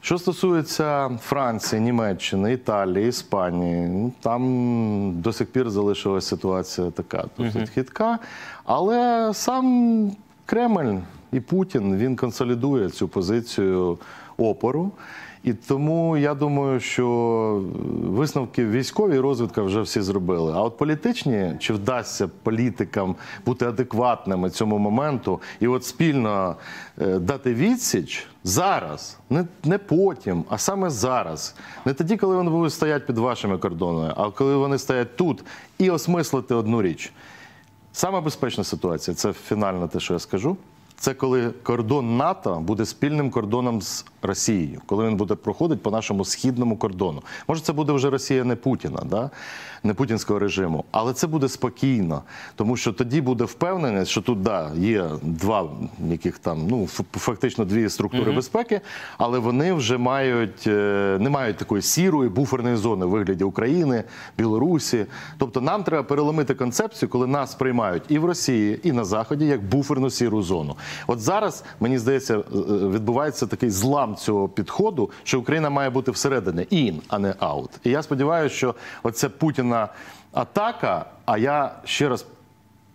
Що 0.00 0.18
стосується 0.18 1.08
Франції, 1.22 1.80
Німеччини, 1.82 2.52
Італії, 2.52 3.08
Іспанії, 3.08 3.88
ну, 3.88 4.12
там 4.20 5.12
до 5.20 5.32
сих 5.32 5.46
пір 5.48 5.70
залишилася 5.70 6.28
ситуація 6.28 6.90
така 6.90 7.24
досить 7.38 7.70
хитка. 7.70 8.18
Але 8.64 9.30
сам 9.34 10.12
Кремль 10.46 10.98
і 11.32 11.40
Путін 11.40 11.96
він 11.96 12.16
консолідує 12.16 12.90
цю 12.90 13.08
позицію 13.08 13.98
опору. 14.36 14.90
І 15.48 15.52
тому 15.52 16.16
я 16.16 16.34
думаю, 16.34 16.80
що 16.80 17.06
висновки 18.04 18.66
військові 18.66 19.18
розвідка 19.18 19.62
вже 19.62 19.80
всі 19.80 20.00
зробили. 20.00 20.52
А 20.56 20.62
от 20.62 20.76
політичні, 20.76 21.52
чи 21.58 21.72
вдасться 21.72 22.28
політикам 22.42 23.16
бути 23.46 23.66
адекватними 23.66 24.50
цьому 24.50 24.78
моменту 24.78 25.40
і 25.60 25.68
от 25.68 25.84
спільно 25.84 26.56
е, 27.00 27.18
дати 27.18 27.54
відсіч 27.54 28.26
зараз, 28.44 29.18
не, 29.30 29.44
не 29.64 29.78
потім, 29.78 30.44
а 30.48 30.58
саме 30.58 30.90
зараз. 30.90 31.54
Не 31.84 31.94
тоді, 31.94 32.16
коли 32.16 32.36
вони 32.36 32.50
будуть 32.50 32.72
стоять 32.72 33.06
під 33.06 33.18
вашими 33.18 33.58
кордонами, 33.58 34.14
а 34.16 34.30
коли 34.30 34.56
вони 34.56 34.78
стоять 34.78 35.16
тут 35.16 35.44
і 35.78 35.90
осмислити 35.90 36.54
одну 36.54 36.82
річ. 36.82 37.12
Сама 37.92 38.20
безпечна 38.20 38.64
ситуація 38.64 39.14
це 39.14 39.32
фінально 39.32 39.88
те, 39.88 40.00
що 40.00 40.12
я 40.12 40.18
скажу. 40.18 40.56
Це 41.00 41.14
коли 41.14 41.50
кордон 41.62 42.16
НАТО 42.16 42.60
буде 42.60 42.84
спільним 42.86 43.30
кордоном 43.30 43.82
з 43.82 44.04
Росією, 44.22 44.80
коли 44.86 45.06
він 45.06 45.16
буде 45.16 45.34
проходити 45.34 45.80
по 45.82 45.90
нашому 45.90 46.24
східному 46.24 46.76
кордону. 46.76 47.22
Може, 47.48 47.60
це 47.60 47.72
буде 47.72 47.92
вже 47.92 48.10
Росія 48.10 48.44
не 48.44 48.56
Путіна, 48.56 49.02
да? 49.04 49.30
не 49.82 49.94
путінського 49.94 50.38
режиму, 50.38 50.84
але 50.90 51.12
це 51.12 51.26
буде 51.26 51.48
спокійно, 51.48 52.22
тому 52.54 52.76
що 52.76 52.92
тоді 52.92 53.20
буде 53.20 53.44
впевненість, 53.44 54.10
що 54.10 54.22
тут 54.22 54.42
да, 54.42 54.70
є 54.76 55.04
два, 55.22 55.70
яких 56.10 56.38
там 56.38 56.66
ну 56.68 56.86
фактично 57.12 57.64
дві 57.64 57.88
структури 57.88 58.32
безпеки, 58.32 58.80
але 59.18 59.38
вони 59.38 59.72
вже 59.72 59.98
мають 59.98 60.66
е, 60.66 61.16
не 61.20 61.30
мають 61.30 61.56
такої 61.56 61.82
сірої 61.82 62.30
буферної 62.30 62.76
зони 62.76 63.06
в 63.06 63.08
вигляді 63.08 63.44
України, 63.44 64.04
Білорусі. 64.38 65.06
Тобто 65.38 65.60
нам 65.60 65.84
треба 65.84 66.02
переломити 66.02 66.54
концепцію, 66.54 67.08
коли 67.08 67.26
нас 67.26 67.54
приймають 67.54 68.02
і 68.08 68.18
в 68.18 68.24
Росії, 68.24 68.80
і 68.82 68.92
на 68.92 69.04
Заході 69.04 69.46
як 69.46 69.62
буферну 69.62 70.10
сіру 70.10 70.42
зону. 70.42 70.76
От 71.06 71.20
зараз 71.20 71.64
мені 71.80 71.98
здається, 71.98 72.34
е, 72.34 72.38
е, 72.38 72.62
відбувається 72.88 73.46
такий 73.46 73.70
злам 73.70 74.16
цього 74.16 74.48
підходу, 74.48 75.10
що 75.22 75.40
Україна 75.40 75.70
має 75.70 75.90
бути 75.90 76.10
всередині 76.10 76.66
ін, 76.70 77.02
а 77.08 77.18
не 77.18 77.34
аут. 77.38 77.70
І 77.84 77.90
я 77.90 78.02
сподіваюся, 78.02 78.54
що 78.54 78.74
оця 79.02 79.28
Путіна 79.28 79.88
атака. 80.32 81.04
А 81.24 81.38
я 81.38 81.72
ще 81.84 82.08
раз 82.08 82.26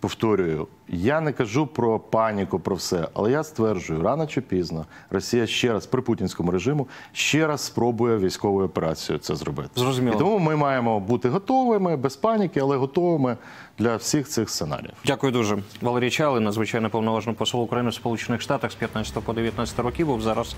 повторюю, 0.04 0.68
я 0.88 1.22
не 1.22 1.34
кажу 1.34 1.68
про 1.68 1.99
паніку, 1.99 2.60
про 2.60 2.76
все, 2.76 3.08
але 3.14 3.32
я 3.32 3.43
стверджую, 3.43 4.01
рано 4.01 4.28
чи 4.28 4.41
пізно 4.41 4.86
Росія 5.10 5.47
ще 5.47 5.74
раз 5.74 5.86
при 5.86 6.01
путінському 6.01 6.51
режиму 6.51 6.88
ще 7.14 7.47
раз 7.47 7.62
спробує 7.62 8.18
військовою 8.18 8.68
операцією 8.68 9.20
це 9.20 9.36
зробити. 9.36 9.70
Зрозуміло. 9.76 10.16
І 10.16 10.20
тому 10.20 10.39
ми 10.39 10.56
маємо 10.56 10.99
бути 10.99 11.30
готовими, 11.30 11.97
без 11.97 12.16
паніки, 12.16 12.60
але 12.60 12.78
готовими 12.78 13.38
для 13.80 13.95
всіх 13.95 14.28
цих 14.28 14.49
сценаріїв. 14.49 14.93
Дякую 15.06 15.32
дуже. 15.32 15.58
Валерій 15.82 16.10
Чали, 16.10 16.39
надзвичайно 16.39 16.89
повноважний 16.89 17.36
посол 17.36 17.62
України 17.62 17.89
в 17.89 17.93
Сполучених 17.93 18.41
Штатах 18.41 18.72
з 18.72 18.76
15 18.76 19.24
по 19.24 19.34
19 19.34 19.80
років, 19.80 20.08
був 20.08 20.22
зараз 20.22 20.56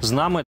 з 0.00 0.10
нами. 0.10 0.43